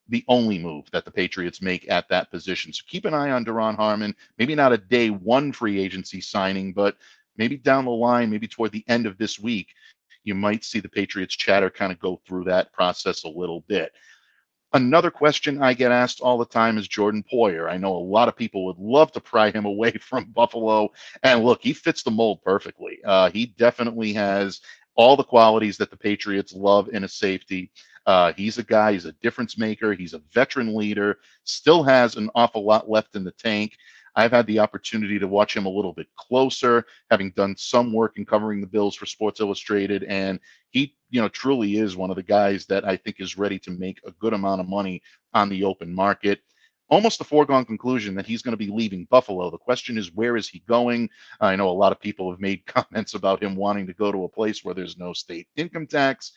the 0.09 0.25
only 0.29 0.59
move 0.59 0.85
that 0.93 1.05
the 1.05 1.11
Patriots 1.11 1.61
make 1.61 1.91
at 1.91 2.09
that 2.09 2.31
position. 2.31 2.73
So 2.73 2.85
keep 2.87 3.05
an 3.05 3.15
eye 3.15 3.33
on 3.33 3.45
Duron 3.45 3.77
Harmon. 3.77 4.15
Maybe 4.39 4.55
not 4.55 4.73
a 4.73 4.79
day 4.79 5.11
one 5.11 5.53
free 5.53 5.81
agency 5.81 6.21
signing, 6.21 6.73
but 6.73 6.97
maybe 7.37 7.57
down 7.57 7.85
the 7.85 7.91
line, 7.91 8.31
maybe 8.31 8.47
toward 8.47 8.73
the 8.73 8.85
end 8.89 9.07
of 9.07 9.19
this 9.19 9.39
week, 9.39 9.75
you 10.23 10.35
might 10.35 10.65
see 10.65 10.81
the 10.81 10.89
Patriots 10.89 11.35
chatter 11.35 11.71
kind 11.71 11.93
of 11.93 11.99
go 11.99 12.21
through 12.27 12.45
that 12.45 12.73
process 12.73 13.25
a 13.25 13.29
little 13.29 13.61
bit. 13.69 13.93
Another 14.73 15.11
question 15.11 15.63
I 15.63 15.75
get 15.75 15.93
asked 15.93 16.21
all 16.21 16.39
the 16.39 16.45
time 16.45 16.77
is 16.77 16.89
Jordan 16.89 17.25
Poyer. 17.33 17.71
I 17.71 17.77
know 17.77 17.95
a 17.95 17.99
lot 17.99 18.29
of 18.29 18.37
people 18.37 18.67
would 18.67 18.79
love 18.79 19.13
to 19.13 19.21
pry 19.21 19.51
him 19.51 19.65
away 19.65 19.93
from 20.01 20.33
Buffalo. 20.33 20.91
And 21.23 21.45
look, 21.45 21.63
he 21.63 21.73
fits 21.73 22.03
the 22.03 22.11
mold 22.11 22.43
perfectly. 22.43 22.99
Uh, 23.05 23.31
he 23.31 23.47
definitely 23.47 24.13
has 24.15 24.61
all 24.97 25.17
the 25.17 25.25
qualities 25.25 25.77
that 25.77 25.91
the 25.91 25.97
Patriots 25.97 26.53
love 26.53 26.89
in 26.89 27.05
a 27.05 27.09
safety. 27.09 27.71
Uh, 28.07 28.33
he's 28.35 28.59
a 28.59 28.63
guy, 28.63 28.93
he's 28.93 29.05
a 29.05 29.13
difference 29.13 29.59
maker, 29.59 29.93
he's 29.93 30.15
a 30.15 30.23
veteran 30.33 30.77
leader, 30.77 31.19
still 31.45 31.83
has 31.83 32.17
an 32.17 32.31
awful 32.35 32.65
lot 32.65 32.89
left 32.89 33.17
in 33.17 33.25
the 33.25 33.33
tank. 33.33 33.77
I've 34.15 34.31
had 34.31 34.47
the 34.47 34.61
opportunity 34.61 35.19
to 35.19 35.29
watch 35.29 35.55
him 35.55 35.67
a 35.67 35.71
little 35.71 35.93
bit 35.93 36.07
closer, 36.17 36.87
having 37.11 37.33
done 37.33 37.55
some 37.59 37.93
work 37.93 38.17
in 38.17 38.25
covering 38.25 38.63
the 38.63 38.67
Bills 38.67 38.95
for 38.95 39.05
Sports 39.05 39.41
Illustrated, 39.41 40.05
and 40.05 40.41
he, 40.71 40.97
you 41.11 41.21
know, 41.21 41.29
truly 41.29 41.77
is 41.77 41.97
one 41.97 42.11
of 42.11 42.17
the 42.17 42.23
guys 42.23 42.67
that 42.67 42.85
I 42.85 42.97
think 42.97 43.21
is 43.21 43.39
ready 43.39 43.59
to 43.61 43.71
make 43.71 44.01
a 44.07 44.13
good 44.13 44.33
amount 44.33 44.61
of 44.61 44.69
money 44.69 45.03
on 45.35 45.49
the 45.49 45.65
open 45.65 45.95
market. 45.95 46.41
Almost 46.89 47.21
a 47.21 47.25
foregone 47.25 47.65
conclusion 47.65 48.15
that 48.15 48.27
he's 48.27 48.43
going 48.43 48.53
to 48.53 48.57
be 48.57 48.71
leaving 48.71 49.07
Buffalo. 49.11 49.51
The 49.51 49.59
question 49.59 49.99
is, 49.99 50.13
where 50.15 50.37
is 50.37 50.49
he 50.49 50.61
going? 50.69 51.11
I 51.41 51.57
know 51.57 51.69
a 51.69 51.71
lot 51.71 51.93
of 51.93 52.01
people 52.01 52.31
have 52.31 52.41
made 52.41 52.67
comments 52.67 53.15
about 53.15 53.43
him 53.43 53.57
wanting 53.57 53.87
to 53.89 53.95
go 53.95 54.13
to 54.13 54.25
a 54.25 54.29
place 54.29 54.65
where 54.65 54.75
there's 54.75 54.97
no 54.99 55.13
state 55.13 55.49
income 55.57 55.87
tax. 55.87 56.33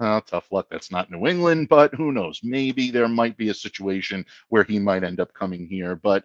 Uh, 0.00 0.20
tough 0.22 0.50
luck. 0.50 0.66
That's 0.70 0.90
not 0.90 1.10
New 1.10 1.28
England, 1.28 1.68
but 1.68 1.94
who 1.94 2.10
knows? 2.10 2.40
Maybe 2.42 2.90
there 2.90 3.06
might 3.08 3.36
be 3.36 3.50
a 3.50 3.54
situation 3.54 4.26
where 4.48 4.64
he 4.64 4.78
might 4.78 5.04
end 5.04 5.20
up 5.20 5.32
coming 5.34 5.66
here. 5.66 5.94
But 5.94 6.24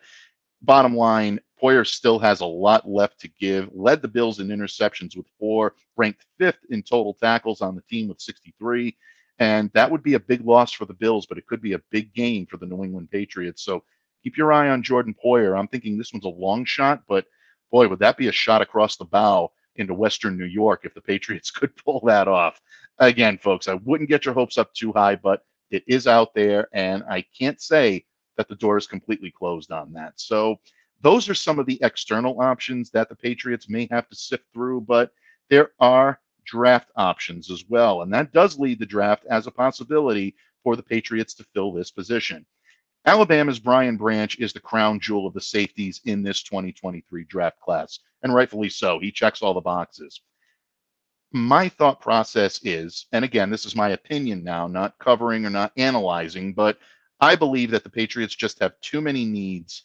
bottom 0.62 0.96
line, 0.96 1.40
Poyer 1.62 1.86
still 1.86 2.20
has 2.20 2.42
a 2.42 2.46
lot 2.46 2.88
left 2.88 3.20
to 3.22 3.28
give. 3.28 3.70
Led 3.74 4.02
the 4.02 4.08
Bills 4.08 4.40
in 4.40 4.48
interceptions 4.48 5.18
with 5.18 5.26
four, 5.40 5.74
ranked 5.96 6.26
fifth 6.38 6.60
in 6.70 6.84
total 6.84 7.14
tackles 7.14 7.62
on 7.62 7.76
the 7.76 7.82
team 7.90 8.08
with 8.08 8.22
63. 8.22 8.96
And 9.40 9.72
that 9.74 9.90
would 9.90 10.04
be 10.04 10.16
a 10.16 10.20
big 10.20 10.46
loss 10.46 10.72
for 10.72 10.86
the 10.86 10.94
Bills, 10.94 11.26
but 11.26 11.38
it 11.38 11.48
could 11.48 11.62
be 11.62 11.74
a 11.74 11.82
big 11.92 12.14
gain 12.14 12.46
for 12.46 12.58
the 12.58 12.66
New 12.66 12.84
England 12.84 13.10
Patriots. 13.12 13.64
So 13.64 13.84
keep 14.24 14.38
your 14.38 14.52
eye 14.54 14.70
on 14.70 14.84
Jordan 14.84 15.16
Poyer. 15.24 15.58
I'm 15.58 15.68
thinking 15.68 15.98
this 15.98 16.14
one's 16.14 16.26
a 16.26 16.30
long 16.30 16.66
shot, 16.66 17.04
but 17.08 17.26
boy, 17.72 17.88
would 17.88 18.00
that 18.00 18.18
be 18.18 18.28
a 18.28 18.32
shot 18.32 18.62
across 18.62 18.98
the 18.98 19.06
bow 19.06 19.52
into 19.78 19.94
Western 19.94 20.38
New 20.38 20.46
York 20.46 20.82
if 20.84 20.94
the 20.94 21.02
Patriots 21.02 21.52
could 21.52 21.76
pull 21.76 22.02
that 22.06 22.28
off. 22.28 22.60
Again, 23.00 23.38
folks, 23.38 23.68
I 23.68 23.76
wouldn't 23.76 24.10
get 24.10 24.26
your 24.26 24.34
hopes 24.34 24.58
up 24.58 24.74
too 24.74 24.92
high, 24.92 25.16
but 25.16 25.44
it 25.70 25.84
is 25.88 26.08
out 26.08 26.34
there, 26.34 26.68
and 26.74 27.04
I 27.10 27.26
can't 27.38 27.62
say 27.62 28.06
that 28.38 28.48
the 28.48 28.56
door 28.56 28.78
is 28.78 28.88
completely 28.88 29.32
closed 29.32 29.72
on 29.72 29.92
that. 29.94 30.14
So 30.16 30.60
those 31.02 31.30
are 31.30 31.36
some 31.36 31.60
of 31.60 31.66
the 31.66 31.80
external 31.82 32.40
options 32.42 32.90
that 32.92 33.10
the 33.10 33.16
Patriots 33.16 33.70
may 33.70 33.88
have 33.92 34.08
to 34.10 34.16
sift 34.16 34.46
through, 34.54 34.82
but 34.82 35.12
there 35.50 35.72
are 35.80 36.20
draft 36.46 36.90
options 36.96 37.52
as 37.52 37.66
well. 37.68 38.02
And 38.02 38.14
that 38.14 38.32
does 38.32 38.58
lead 38.58 38.80
the 38.80 38.86
draft 38.86 39.26
as 39.30 39.48
a 39.48 39.52
possibility 39.52 40.36
for 40.64 40.76
the 40.76 40.84
Patriots 40.84 41.34
to 41.36 41.46
fill 41.54 41.72
this 41.72 41.92
position. 41.92 42.46
Alabama's 43.06 43.60
Brian 43.60 43.96
Branch 43.96 44.38
is 44.40 44.52
the 44.54 44.60
crown 44.60 45.00
jewel 45.00 45.28
of 45.28 45.34
the 45.34 45.42
safeties 45.42 46.02
in 46.06 46.24
this 46.24 46.44
2023 46.44 47.24
draft 47.26 47.60
class, 47.62 48.00
and 48.24 48.34
rightfully 48.34 48.70
so. 48.70 49.00
He 49.00 49.12
checks 49.12 49.42
all 49.42 49.54
the 49.54 49.62
boxes. 49.62 50.22
My 51.32 51.70
thought 51.70 52.02
process 52.02 52.60
is, 52.64 53.06
and 53.12 53.24
again, 53.24 53.50
this 53.50 53.66
is 53.66 53.76
my 53.76 53.90
opinion 53.90 54.44
now, 54.44 54.68
not 54.68 54.98
covering 54.98 55.46
or 55.46 55.50
not 55.50 55.72
analyzing, 55.78 56.54
but 56.54 56.80
I 57.20 57.36
believe 57.36 57.72
that 57.72 57.84
the 57.84 57.90
Patriots 57.90 58.36
just 58.36 58.60
have 58.60 58.80
too 58.82 59.02
many 59.02 59.26
needs 59.26 59.84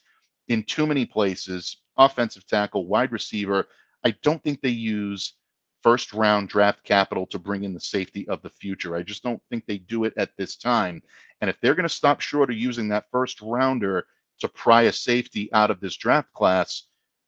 in 0.49 0.63
too 0.65 0.87
many 0.87 1.07
places 1.07 1.79
offensive 1.97 2.47
tackle, 2.47 2.87
wide 2.87 3.13
receiver. 3.13 3.69
I 4.05 4.13
don't 4.23 4.43
think 4.43 4.61
they 4.61 4.71
use 4.71 5.35
first 5.83 6.13
round 6.13 6.49
draft 6.49 6.85
capital 6.85 7.27
to 7.27 7.39
bring 7.39 7.65
in 7.65 7.75
the 7.75 7.81
safety 7.81 8.27
of 8.29 8.41
the 8.43 8.51
future. 8.51 8.97
I 8.97 9.03
just 9.03 9.23
don't 9.23 9.43
think 9.51 9.67
they 9.67 9.79
do 9.79 10.05
it 10.05 10.15
at 10.17 10.31
this 10.37 10.57
time. 10.57 11.03
And 11.41 11.51
if 11.51 11.61
they're 11.61 11.75
going 11.75 11.89
to 11.89 11.95
stop 11.95 12.21
short 12.21 12.51
of 12.51 12.57
using 12.57 12.89
that 12.89 13.11
first 13.11 13.41
rounder 13.41 14.07
to 14.41 14.49
pry 14.49 14.83
a 14.83 14.93
safety 14.93 15.53
out 15.53 15.71
of 15.71 15.81
this 15.81 15.97
draft 15.97 16.33
class, 16.33 16.85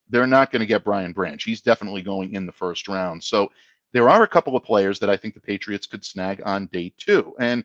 they're 0.09 0.27
not 0.27 0.53
going 0.53 0.61
to 0.61 0.67
get 0.67 0.85
Brian 0.85 1.13
Branch. 1.13 1.43
He's 1.43 1.63
definitely 1.63 2.03
going 2.03 2.35
in 2.35 2.47
the 2.47 2.53
first 2.53 2.89
round. 2.89 3.23
So 3.23 3.51
there 3.93 4.09
are 4.09 4.23
a 4.23 4.29
couple 4.29 4.57
of 4.57 4.65
players 4.65 4.99
that 4.99 5.11
I 5.11 5.17
think 5.17 5.35
the 5.35 5.41
Patriots 5.41 5.87
could 5.87 6.05
snag 6.05 6.43
on 6.45 6.67
day 6.67 6.93
two. 6.97 7.35
And 7.39 7.65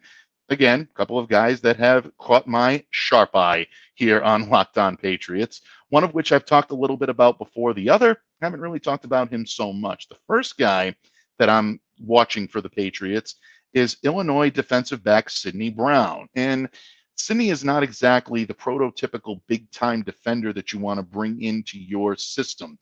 again, 0.49 0.87
a 0.89 0.93
couple 0.95 1.19
of 1.19 1.29
guys 1.29 1.61
that 1.61 1.77
have 1.77 2.11
caught 2.17 2.47
my 2.47 2.83
sharp 2.89 3.35
eye 3.35 3.67
here 3.95 4.21
on 4.21 4.49
Locked 4.49 4.77
On 4.77 4.97
Patriots, 4.97 5.61
one 5.89 6.03
of 6.03 6.13
which 6.13 6.31
I've 6.31 6.45
talked 6.45 6.71
a 6.71 6.75
little 6.75 6.97
bit 6.97 7.09
about 7.09 7.37
before. 7.37 7.73
The 7.73 7.89
other, 7.89 8.17
I 8.41 8.45
haven't 8.45 8.61
really 8.61 8.79
talked 8.79 9.05
about 9.05 9.31
him 9.31 9.45
so 9.45 9.71
much. 9.71 10.07
The 10.07 10.17
first 10.27 10.57
guy 10.57 10.95
that 11.37 11.49
I'm 11.49 11.79
watching 11.99 12.47
for 12.47 12.61
the 12.61 12.69
Patriots 12.69 13.35
is 13.73 13.97
Illinois 14.03 14.49
defensive 14.49 15.03
back 15.03 15.29
Sydney 15.29 15.69
Brown. 15.69 16.27
And 16.35 16.69
Sydney 17.15 17.49
is 17.49 17.63
not 17.63 17.83
exactly 17.83 18.45
the 18.45 18.53
prototypical 18.53 19.41
big 19.47 19.69
time 19.71 20.01
defender 20.01 20.53
that 20.53 20.73
you 20.73 20.79
want 20.79 20.99
to 20.99 21.03
bring 21.03 21.41
into 21.41 21.77
your 21.77 22.15
system. 22.15 22.79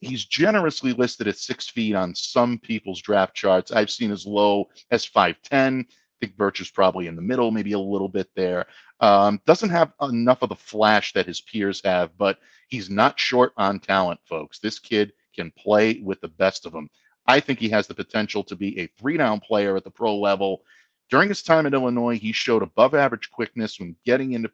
He's 0.00 0.24
generously 0.24 0.92
listed 0.92 1.28
at 1.28 1.38
six 1.38 1.68
feet 1.68 1.94
on 1.94 2.14
some 2.14 2.58
people's 2.58 3.00
draft 3.00 3.34
charts. 3.34 3.72
I've 3.72 3.90
seen 3.90 4.10
as 4.10 4.26
low 4.26 4.68
as 4.90 5.06
5'10 5.06 5.86
think 6.20 6.36
Birch 6.36 6.60
is 6.60 6.70
probably 6.70 7.06
in 7.06 7.16
the 7.16 7.22
middle, 7.22 7.50
maybe 7.50 7.72
a 7.72 7.78
little 7.78 8.08
bit 8.08 8.28
there. 8.34 8.66
Um, 9.00 9.40
doesn't 9.46 9.70
have 9.70 9.92
enough 10.02 10.42
of 10.42 10.48
the 10.48 10.56
flash 10.56 11.12
that 11.12 11.26
his 11.26 11.40
peers 11.40 11.82
have, 11.84 12.16
but 12.16 12.38
he's 12.68 12.90
not 12.90 13.20
short 13.20 13.52
on 13.56 13.80
talent, 13.80 14.20
folks. 14.24 14.58
This 14.58 14.78
kid 14.78 15.12
can 15.34 15.52
play 15.52 16.00
with 16.02 16.20
the 16.20 16.28
best 16.28 16.66
of 16.66 16.72
them. 16.72 16.88
I 17.26 17.40
think 17.40 17.58
he 17.58 17.68
has 17.70 17.86
the 17.86 17.94
potential 17.94 18.44
to 18.44 18.56
be 18.56 18.78
a 18.78 18.86
three 18.98 19.16
down 19.16 19.40
player 19.40 19.76
at 19.76 19.84
the 19.84 19.90
pro 19.90 20.16
level. 20.18 20.62
During 21.10 21.28
his 21.28 21.42
time 21.42 21.66
at 21.66 21.74
Illinois, 21.74 22.18
he 22.18 22.32
showed 22.32 22.62
above 22.62 22.94
average 22.94 23.30
quickness 23.30 23.78
when 23.78 23.96
getting 24.04 24.32
into 24.32 24.50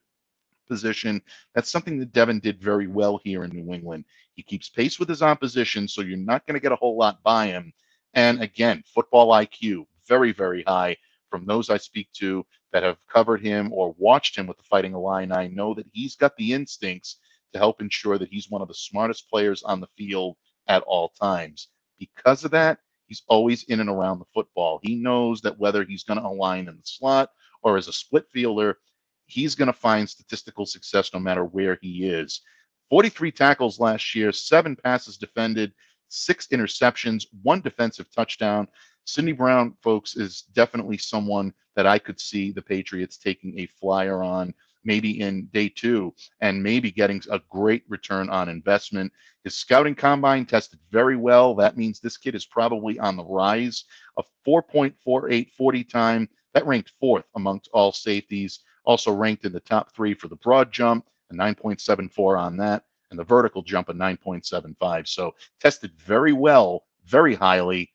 position. 0.69 1.23
That's 1.55 1.71
something 1.71 1.99
that 1.99 2.13
Devin 2.13 2.41
did 2.41 2.61
very 2.61 2.87
well 2.87 3.21
here 3.25 3.45
in 3.45 3.51
New 3.51 3.73
England. 3.73 4.05
He 4.35 4.43
keeps 4.43 4.69
pace 4.69 4.99
with 4.99 5.09
his 5.09 5.23
opposition, 5.23 5.87
so 5.87 6.01
you're 6.01 6.17
not 6.17 6.47
going 6.47 6.55
to 6.55 6.61
get 6.61 6.73
a 6.73 6.77
whole 6.77 6.97
lot 6.97 7.23
by 7.23 7.47
him. 7.47 7.73
And 8.15 8.43
again, 8.43 8.83
football 8.87 9.29
IQ, 9.29 9.87
very, 10.07 10.33
very 10.33 10.63
high 10.63 10.97
from 11.33 11.47
those 11.47 11.71
I 11.71 11.79
speak 11.79 12.11
to 12.19 12.45
that 12.75 12.83
have 12.83 12.99
covered 13.09 13.41
him 13.41 13.73
or 13.73 13.95
watched 13.97 14.37
him 14.37 14.47
with 14.47 14.59
the 14.59 14.65
Fighting 14.65 14.93
Illini 14.93 15.49
know 15.49 15.73
that 15.73 15.87
he's 15.93 16.15
got 16.15 16.37
the 16.37 16.53
instincts 16.53 17.17
to 17.55 17.59
help 17.59 17.81
ensure 17.81 18.19
that 18.19 18.29
he's 18.29 18.51
one 18.51 18.61
of 18.61 18.69
the 18.69 18.75
smartest 18.75 19.31
players 19.31 19.63
on 19.63 19.81
the 19.81 19.89
field 19.97 20.37
at 20.69 20.83
all 20.83 21.09
times. 21.19 21.69
Because 21.99 22.45
of 22.45 22.51
that, 22.51 22.81
he's 23.07 23.23
always 23.29 23.65
in 23.65 23.81
and 23.81 23.89
around 23.89 24.19
the 24.19 24.27
football. 24.35 24.79
He 24.83 24.95
knows 24.95 25.41
that 25.41 25.59
whether 25.59 25.85
he's 25.85 26.05
going 26.05 26.21
to 26.21 26.27
align 26.27 26.69
in 26.69 26.77
the 26.77 26.83
slot 26.85 27.31
or 27.63 27.79
as 27.79 27.89
a 27.89 27.95
split 27.95 28.27
fielder, 28.31 28.77
he's 29.25 29.55
going 29.55 29.69
to 29.69 29.73
find 29.73 30.09
statistical 30.09 30.67
success 30.67 31.15
no 31.15 31.19
matter 31.19 31.47
where 31.47 31.79
he 31.81 32.07
is. 32.11 32.43
43 32.91 33.33
tackles 33.33 33.81
last 33.81 34.15
year, 34.15 34.33
seven 34.33 34.77
passes 34.77 35.17
defended, 35.17 35.73
six 36.09 36.49
interceptions, 36.49 37.25
one 37.43 37.63
defensive 37.63 38.07
touchdown. 38.15 38.69
Sydney 39.05 39.33
Brown, 39.33 39.75
folks, 39.83 40.17
is 40.17 40.43
definitely 40.53 40.99
someone 40.99 41.53
that 41.75 41.87
I 41.87 41.99
could 41.99 42.21
see 42.21 42.53
the 42.53 42.63
Patriots 42.63 43.17
taking 43.17 43.59
a 43.59 43.67
flyer 43.67 44.23
on 44.23 44.55
maybe 44.85 45.21
in 45.21 45.47
day 45.47 45.69
two 45.69 46.15
and 46.41 46.63
maybe 46.63 46.91
getting 46.91 47.23
a 47.31 47.41
great 47.51 47.85
return 47.89 48.29
on 48.31 48.49
investment. 48.49 49.13
His 49.45 49.57
scouting 49.57 49.95
combine 49.95 50.47
tested 50.47 50.79
very 50.91 51.17
well. 51.17 51.55
That 51.55 51.77
means 51.77 52.01
this 52.01 52.17
kid 52.17 52.35
is 52.35 52.47
probably 52.47 52.99
on 52.99 53.17
the 53.17 53.25
rise. 53.25 53.85
A 54.19 54.23
4.48 54.47 55.51
40 55.53 55.85
time 55.85 56.29
that 56.55 56.67
ranked 56.67 56.93
fourth 57.01 57.25
amongst 57.35 57.71
all 57.73 57.93
safeties. 57.93 58.61
Also 58.85 59.13
ranked 59.13 59.45
in 59.45 59.53
the 59.53 59.61
top 59.61 59.93
three 59.95 60.15
for 60.15 60.29
the 60.29 60.37
broad 60.37 60.73
jump, 60.73 61.07
a 61.31 61.35
9.74 61.35 62.39
on 62.39 62.57
that, 62.57 62.85
and 63.11 63.19
the 63.19 63.25
vertical 63.25 63.63
jump, 63.63 63.89
a 63.89 63.95
9.75. 63.95 65.07
So 65.07 65.35
tested 65.61 65.93
very 65.99 66.33
well, 66.33 66.85
very 67.07 67.35
highly 67.35 67.92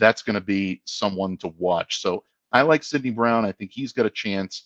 that's 0.00 0.22
going 0.22 0.34
to 0.34 0.40
be 0.40 0.80
someone 0.84 1.36
to 1.38 1.48
watch. 1.58 2.00
So 2.00 2.24
I 2.50 2.62
like 2.62 2.82
Sydney 2.82 3.10
Brown. 3.10 3.44
I 3.44 3.52
think 3.52 3.70
he's 3.72 3.92
got 3.92 4.06
a 4.06 4.10
chance. 4.10 4.64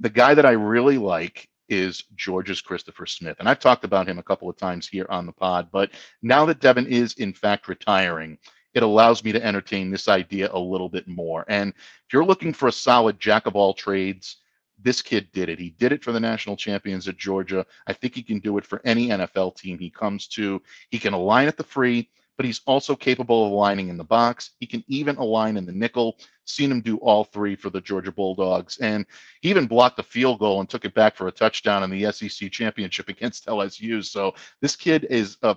The 0.00 0.10
guy 0.10 0.34
that 0.34 0.46
I 0.46 0.52
really 0.52 0.98
like 0.98 1.48
is 1.68 2.04
Georgia's 2.14 2.60
Christopher 2.60 3.06
Smith. 3.06 3.36
And 3.40 3.48
I've 3.48 3.58
talked 3.58 3.84
about 3.84 4.08
him 4.08 4.18
a 4.18 4.22
couple 4.22 4.48
of 4.48 4.56
times 4.56 4.86
here 4.86 5.06
on 5.10 5.26
the 5.26 5.32
pod. 5.32 5.68
But 5.72 5.90
now 6.22 6.46
that 6.46 6.60
Devin 6.60 6.86
is, 6.86 7.14
in 7.14 7.32
fact, 7.32 7.68
retiring, 7.68 8.38
it 8.74 8.82
allows 8.82 9.24
me 9.24 9.32
to 9.32 9.44
entertain 9.44 9.90
this 9.90 10.08
idea 10.08 10.50
a 10.52 10.58
little 10.58 10.88
bit 10.88 11.08
more. 11.08 11.44
And 11.48 11.72
if 11.72 12.12
you're 12.12 12.24
looking 12.24 12.52
for 12.52 12.68
a 12.68 12.72
solid 12.72 13.18
jack 13.18 13.46
of 13.46 13.56
all 13.56 13.74
trades, 13.74 14.36
this 14.80 15.02
kid 15.02 15.28
did 15.32 15.48
it. 15.48 15.58
He 15.58 15.70
did 15.70 15.92
it 15.92 16.04
for 16.04 16.12
the 16.12 16.20
national 16.20 16.56
champions 16.56 17.08
at 17.08 17.16
Georgia. 17.16 17.66
I 17.86 17.92
think 17.92 18.14
he 18.14 18.22
can 18.22 18.38
do 18.38 18.56
it 18.58 18.64
for 18.64 18.80
any 18.84 19.08
NFL 19.08 19.56
team 19.56 19.78
he 19.78 19.90
comes 19.90 20.28
to. 20.28 20.62
He 20.90 20.98
can 20.98 21.14
align 21.14 21.48
at 21.48 21.56
the 21.56 21.64
free 21.64 22.08
but 22.38 22.46
he's 22.46 22.62
also 22.66 22.94
capable 22.94 23.44
of 23.44 23.52
aligning 23.52 23.88
in 23.88 23.96
the 23.96 24.04
box. 24.04 24.52
He 24.60 24.66
can 24.66 24.84
even 24.86 25.16
align 25.16 25.56
in 25.56 25.66
the 25.66 25.72
nickel. 25.72 26.18
Seen 26.44 26.70
him 26.70 26.80
do 26.80 26.96
all 26.98 27.24
three 27.24 27.56
for 27.56 27.68
the 27.68 27.80
Georgia 27.80 28.12
Bulldogs. 28.12 28.78
And 28.78 29.04
he 29.42 29.50
even 29.50 29.66
blocked 29.66 29.98
a 29.98 30.04
field 30.04 30.38
goal 30.38 30.60
and 30.60 30.70
took 30.70 30.84
it 30.84 30.94
back 30.94 31.16
for 31.16 31.26
a 31.26 31.32
touchdown 31.32 31.82
in 31.82 31.90
the 31.90 32.10
SEC 32.12 32.50
championship 32.52 33.08
against 33.10 33.46
LSU. 33.46 34.04
So 34.04 34.36
this 34.62 34.76
kid 34.76 35.08
is 35.10 35.36
a 35.42 35.56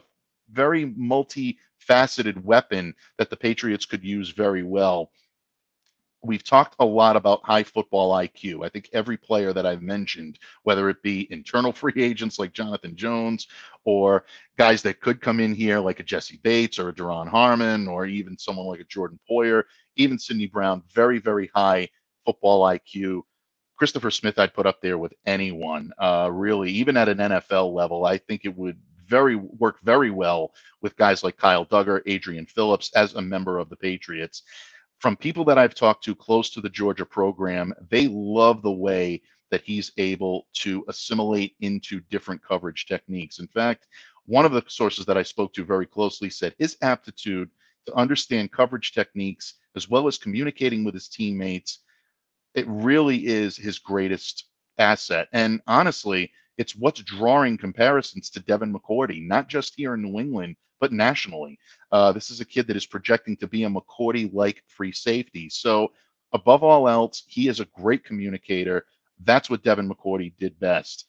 very 0.51 0.87
multifaceted 0.87 2.43
weapon 2.43 2.95
that 3.19 3.29
the 3.29 3.37
Patriots 3.37 3.85
could 3.85 4.03
use 4.03 4.31
very 4.31 4.63
well 4.63 5.11
we've 6.23 6.43
talked 6.43 6.75
a 6.79 6.85
lot 6.85 7.15
about 7.15 7.43
high 7.43 7.63
football 7.63 8.13
IQ. 8.13 8.65
I 8.65 8.69
think 8.69 8.89
every 8.93 9.17
player 9.17 9.53
that 9.53 9.65
I've 9.65 9.81
mentioned, 9.81 10.39
whether 10.63 10.89
it 10.89 11.01
be 11.01 11.27
internal 11.31 11.73
free 11.73 11.93
agents 11.97 12.39
like 12.39 12.53
Jonathan 12.53 12.95
Jones 12.95 13.47
or 13.83 14.25
guys 14.57 14.81
that 14.83 15.01
could 15.01 15.21
come 15.21 15.39
in 15.39 15.53
here 15.53 15.79
like 15.79 15.99
a 15.99 16.03
Jessie 16.03 16.39
Bates 16.43 16.77
or 16.79 16.89
a 16.89 16.93
Duron 16.93 17.27
Harmon 17.27 17.87
or 17.87 18.05
even 18.05 18.37
someone 18.37 18.67
like 18.67 18.79
a 18.79 18.85
Jordan 18.85 19.19
Poyer, 19.29 19.63
even 19.95 20.19
Sydney 20.19 20.47
Brown, 20.47 20.83
very, 20.93 21.19
very 21.19 21.49
high 21.53 21.89
football 22.25 22.63
IQ. 22.63 23.21
Christopher 23.75 24.11
Smith, 24.11 24.37
I'd 24.37 24.53
put 24.53 24.67
up 24.67 24.79
there 24.79 24.99
with 24.99 25.13
anyone, 25.25 25.91
uh, 25.97 26.29
really, 26.31 26.71
even 26.71 26.97
at 26.97 27.09
an 27.09 27.17
NFL 27.17 27.73
level. 27.73 28.05
I 28.05 28.19
think 28.19 28.45
it 28.45 28.55
would 28.55 28.77
very 29.07 29.35
work 29.35 29.79
very 29.81 30.11
well 30.11 30.53
with 30.81 30.95
guys 30.95 31.23
like 31.23 31.35
Kyle 31.35 31.65
Dugger, 31.65 32.01
Adrian 32.05 32.45
Phillips 32.45 32.91
as 32.95 33.15
a 33.15 33.21
member 33.21 33.57
of 33.57 33.69
the 33.69 33.75
Patriots 33.75 34.43
from 35.01 35.17
people 35.17 35.43
that 35.45 35.57
I've 35.57 35.73
talked 35.73 36.03
to 36.03 36.13
close 36.13 36.51
to 36.51 36.61
the 36.61 36.69
Georgia 36.69 37.05
program, 37.05 37.73
they 37.89 38.07
love 38.07 38.61
the 38.61 38.71
way 38.71 39.23
that 39.49 39.63
he's 39.63 39.91
able 39.97 40.47
to 40.53 40.85
assimilate 40.87 41.55
into 41.59 41.99
different 42.11 42.43
coverage 42.43 42.85
techniques. 42.85 43.39
In 43.39 43.47
fact, 43.47 43.87
one 44.27 44.45
of 44.45 44.51
the 44.51 44.63
sources 44.67 45.05
that 45.07 45.17
I 45.17 45.23
spoke 45.23 45.53
to 45.53 45.65
very 45.65 45.87
closely 45.87 46.29
said 46.29 46.53
his 46.59 46.77
aptitude 46.83 47.49
to 47.87 47.95
understand 47.95 48.51
coverage 48.51 48.91
techniques 48.91 49.55
as 49.75 49.89
well 49.89 50.07
as 50.07 50.19
communicating 50.19 50.83
with 50.83 50.93
his 50.93 51.09
teammates, 51.09 51.79
it 52.53 52.67
really 52.67 53.25
is 53.25 53.57
his 53.57 53.79
greatest 53.79 54.45
asset. 54.77 55.27
And 55.33 55.61
honestly, 55.65 56.31
It's 56.57 56.75
what's 56.75 57.01
drawing 57.01 57.57
comparisons 57.57 58.29
to 58.31 58.39
Devin 58.39 58.73
McCourty, 58.73 59.25
not 59.25 59.47
just 59.47 59.73
here 59.75 59.93
in 59.93 60.01
New 60.01 60.19
England, 60.19 60.55
but 60.79 60.91
nationally. 60.91 61.57
Uh, 61.91 62.11
this 62.11 62.29
is 62.29 62.41
a 62.41 62.45
kid 62.45 62.67
that 62.67 62.77
is 62.77 62.85
projecting 62.85 63.37
to 63.37 63.47
be 63.47 63.63
a 63.63 63.69
McCourty 63.69 64.33
like 64.33 64.63
free 64.67 64.91
safety. 64.91 65.49
So, 65.49 65.91
above 66.33 66.63
all 66.63 66.87
else, 66.87 67.23
he 67.27 67.47
is 67.47 67.59
a 67.59 67.65
great 67.65 68.03
communicator. 68.03 68.85
That's 69.23 69.49
what 69.49 69.63
Devin 69.63 69.89
McCourty 69.89 70.33
did 70.39 70.59
best. 70.59 71.05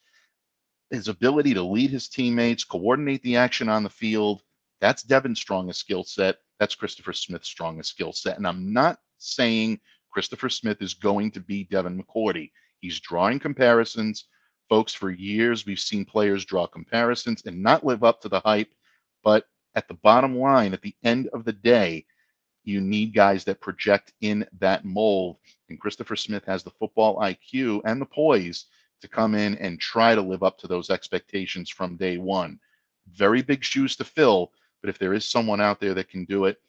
His 0.91 1.09
ability 1.09 1.55
to 1.55 1.63
lead 1.63 1.91
his 1.91 2.09
teammates, 2.09 2.65
coordinate 2.65 3.23
the 3.23 3.37
action 3.37 3.69
on 3.69 3.83
the 3.83 3.91
field, 3.91 4.43
that's 4.83 5.05
Devin's 5.05 5.39
strongest 5.39 5.79
skill 5.79 6.03
set. 6.03 6.39
That's 6.59 6.75
Christopher 6.75 7.13
Smith's 7.13 7.47
strongest 7.47 7.91
skill 7.91 8.13
set. 8.13 8.37
And 8.37 8.47
I'm 8.47 8.73
not 8.73 8.99
saying 9.19 9.79
Christopher 10.11 10.49
Smith 10.49 10.83
is 10.83 10.93
going 10.93 11.31
to 11.31 11.41
be 11.41 11.63
Devin 11.65 12.03
McCourty. 12.03 12.51
He's 12.81 12.99
drawing 12.99 13.39
comparisons. 13.39 14.25
Folks, 14.73 14.95
for 14.95 15.11
years, 15.11 15.67
we've 15.67 15.79
seen 15.79 16.03
players 16.03 16.47
draw 16.47 16.67
comparisons 16.67 17.43
and 17.45 17.63
not 17.63 17.85
live 17.85 18.03
up 18.03 18.23
to 18.23 18.31
the 18.31 18.41
hype. 18.41 18.73
But 19.23 19.47
at 19.75 19.87
the 19.87 19.93
bottom 19.93 20.39
line, 20.39 20.73
at 20.73 20.81
the 20.81 20.95
end 21.05 21.29
of 21.35 21.45
the 21.45 21.53
day, 21.53 22.07
you 22.65 22.81
need 22.81 23.13
guys 23.13 23.45
that 23.45 23.61
project 23.61 24.15
in 24.23 24.47
that 24.61 24.87
mold. 24.87 25.37
And 25.69 25.79
Christopher 25.79 26.17
Smith 26.17 26.47
has 26.47 26.63
the 26.63 26.71
football 26.71 27.19
IQ 27.19 27.83
and 27.85 28.01
the 28.01 28.07
poise 28.07 28.65
to 29.03 29.09
come 29.09 29.35
in 29.35 29.59
and 29.59 29.79
try 29.79 30.15
to 30.15 30.23
live 30.23 30.43
up 30.43 30.57
to 30.61 30.67
those 30.67 30.89
expectations 30.89 31.69
from 31.69 31.99
day 31.99 32.17
one. 32.17 32.59
Very 33.09 33.43
big 33.43 33.63
shoes 33.63 33.95
to 33.97 34.05
fill, 34.05 34.53
but 34.81 34.89
if 34.89 34.99
there 34.99 35.13
is 35.13 35.29
someone 35.29 35.61
out 35.61 35.81
there 35.81 35.93
that 35.93 36.09
can 36.09 36.25
do 36.25 36.47
it, 36.47 36.63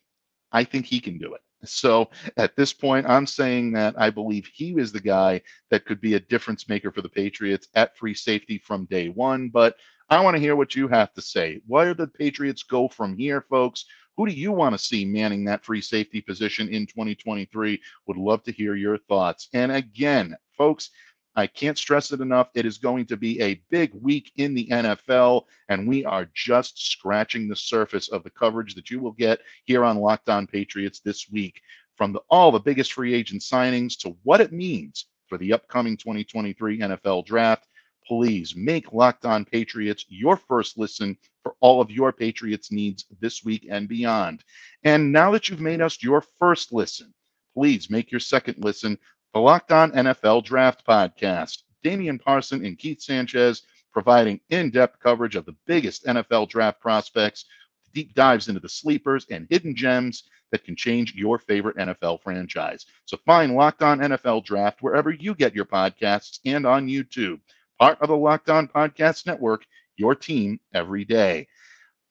I 0.51 0.65
think 0.65 0.87
he 0.87 0.99
can 0.99 1.19
do 1.19 1.35
it. 1.35 1.41
So 1.65 2.09
at 2.37 2.55
this 2.55 2.73
point, 2.73 3.07
I'm 3.07 3.25
saying 3.25 3.71
that 3.73 3.95
I 3.97 4.09
believe 4.09 4.49
he 4.53 4.71
is 4.77 4.91
the 4.91 4.99
guy 4.99 5.41
that 5.69 5.85
could 5.85 6.01
be 6.01 6.15
a 6.15 6.19
difference 6.19 6.67
maker 6.67 6.91
for 6.91 7.01
the 7.01 7.09
Patriots 7.09 7.67
at 7.75 7.97
free 7.97 8.13
safety 8.13 8.57
from 8.57 8.85
day 8.85 9.09
one. 9.09 9.49
But 9.49 9.75
I 10.09 10.19
want 10.21 10.35
to 10.35 10.41
hear 10.41 10.55
what 10.55 10.75
you 10.75 10.87
have 10.89 11.13
to 11.13 11.21
say. 11.21 11.61
Where 11.67 11.85
do 11.85 11.93
the 11.93 12.07
Patriots 12.07 12.63
go 12.63 12.87
from 12.87 13.17
here, 13.17 13.41
folks? 13.41 13.85
Who 14.17 14.27
do 14.27 14.33
you 14.33 14.51
want 14.51 14.73
to 14.73 14.83
see 14.83 15.05
manning 15.05 15.43
that 15.45 15.65
free 15.65 15.81
safety 15.81 16.21
position 16.21 16.69
in 16.69 16.85
2023? 16.85 17.81
Would 18.07 18.17
love 18.17 18.43
to 18.43 18.51
hear 18.51 18.75
your 18.75 18.97
thoughts. 18.97 19.49
And 19.53 19.71
again, 19.71 20.35
folks, 20.55 20.91
I 21.35 21.47
can't 21.47 21.77
stress 21.77 22.11
it 22.11 22.21
enough. 22.21 22.49
It 22.53 22.65
is 22.65 22.77
going 22.77 23.07
to 23.07 23.17
be 23.17 23.41
a 23.41 23.61
big 23.69 23.91
week 23.93 24.31
in 24.37 24.53
the 24.53 24.67
NFL, 24.67 25.43
and 25.69 25.87
we 25.87 26.05
are 26.05 26.29
just 26.33 26.91
scratching 26.91 27.47
the 27.47 27.55
surface 27.55 28.09
of 28.09 28.23
the 28.23 28.29
coverage 28.29 28.75
that 28.75 28.91
you 28.91 28.99
will 28.99 29.11
get 29.13 29.39
here 29.65 29.83
on 29.83 29.97
Locked 29.97 30.29
On 30.29 30.45
Patriots 30.45 30.99
this 30.99 31.29
week. 31.29 31.61
From 31.95 32.13
the, 32.13 32.21
all 32.29 32.51
the 32.51 32.59
biggest 32.59 32.93
free 32.93 33.13
agent 33.13 33.41
signings 33.41 33.97
to 33.99 34.15
what 34.23 34.41
it 34.41 34.51
means 34.51 35.05
for 35.27 35.37
the 35.37 35.53
upcoming 35.53 35.97
2023 35.97 36.79
NFL 36.79 37.25
draft, 37.25 37.67
please 38.05 38.55
make 38.55 38.93
Locked 38.93 39.25
On 39.25 39.45
Patriots 39.45 40.05
your 40.09 40.37
first 40.37 40.77
listen 40.77 41.17
for 41.41 41.55
all 41.59 41.81
of 41.81 41.91
your 41.91 42.11
Patriots 42.11 42.71
needs 42.71 43.05
this 43.19 43.43
week 43.43 43.67
and 43.69 43.87
beyond. 43.87 44.43
And 44.83 45.11
now 45.11 45.31
that 45.31 45.49
you've 45.49 45.61
made 45.61 45.81
us 45.81 46.01
your 46.01 46.21
first 46.21 46.73
listen, 46.73 47.13
please 47.53 47.89
make 47.89 48.11
your 48.11 48.19
second 48.19 48.57
listen 48.59 48.97
the 49.33 49.39
Locked 49.39 49.71
On 49.71 49.91
NFL 49.91 50.43
Draft 50.43 50.85
Podcast. 50.85 51.63
Damian 51.83 52.19
Parson 52.19 52.65
and 52.65 52.77
Keith 52.77 53.01
Sanchez 53.01 53.63
providing 53.91 54.39
in 54.49 54.69
depth 54.69 54.99
coverage 54.99 55.35
of 55.35 55.45
the 55.45 55.55
biggest 55.65 56.05
NFL 56.05 56.49
draft 56.49 56.79
prospects, 56.79 57.45
deep 57.93 58.13
dives 58.13 58.47
into 58.47 58.59
the 58.59 58.69
sleepers 58.69 59.25
and 59.29 59.47
hidden 59.49 59.75
gems 59.75 60.23
that 60.51 60.63
can 60.63 60.75
change 60.75 61.15
your 61.15 61.39
favorite 61.39 61.77
NFL 61.77 62.21
franchise. 62.21 62.85
So 63.05 63.17
find 63.25 63.55
Locked 63.55 63.81
On 63.81 63.99
NFL 63.99 64.45
Draft 64.45 64.81
wherever 64.81 65.11
you 65.11 65.33
get 65.33 65.55
your 65.55 65.65
podcasts 65.65 66.39
and 66.45 66.65
on 66.65 66.87
YouTube. 66.87 67.39
Part 67.79 67.99
of 68.01 68.09
the 68.09 68.17
Locked 68.17 68.49
On 68.49 68.67
Podcast 68.67 69.25
Network, 69.25 69.65
your 69.95 70.15
team 70.15 70.59
every 70.73 71.05
day. 71.05 71.47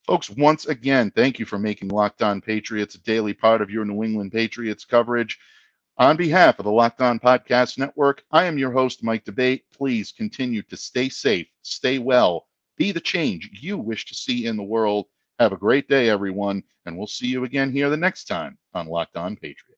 Folks, 0.05 0.29
once 0.29 0.65
again, 0.65 1.09
thank 1.11 1.39
you 1.39 1.45
for 1.45 1.57
making 1.57 1.87
Locked 1.87 2.21
On 2.21 2.41
Patriots 2.41 2.95
a 2.95 3.01
daily 3.03 3.33
part 3.33 3.61
of 3.61 3.69
your 3.69 3.85
New 3.85 4.03
England 4.03 4.33
Patriots 4.33 4.83
coverage. 4.83 5.39
On 5.97 6.17
behalf 6.17 6.57
of 6.57 6.65
the 6.65 6.71
Locked 6.71 7.01
On 7.01 7.19
Podcast 7.19 7.77
Network, 7.77 8.25
I 8.31 8.45
am 8.45 8.57
your 8.57 8.71
host, 8.71 9.03
Mike 9.03 9.25
D'Abate. 9.25 9.63
Please 9.71 10.11
continue 10.11 10.63
to 10.63 10.75
stay 10.75 11.07
safe, 11.07 11.47
stay 11.61 11.99
well, 11.99 12.47
be 12.77 12.91
the 12.91 12.99
change 12.99 13.51
you 13.53 13.77
wish 13.77 14.05
to 14.05 14.15
see 14.15 14.47
in 14.47 14.57
the 14.57 14.63
world. 14.63 15.05
Have 15.37 15.51
a 15.51 15.57
great 15.57 15.87
day, 15.87 16.09
everyone, 16.09 16.63
and 16.87 16.97
we'll 16.97 17.05
see 17.05 17.27
you 17.27 17.43
again 17.43 17.71
here 17.71 17.91
the 17.91 17.97
next 17.97 18.23
time 18.23 18.57
on 18.73 18.87
Locked 18.87 19.17
On 19.17 19.35
Patriots. 19.35 19.72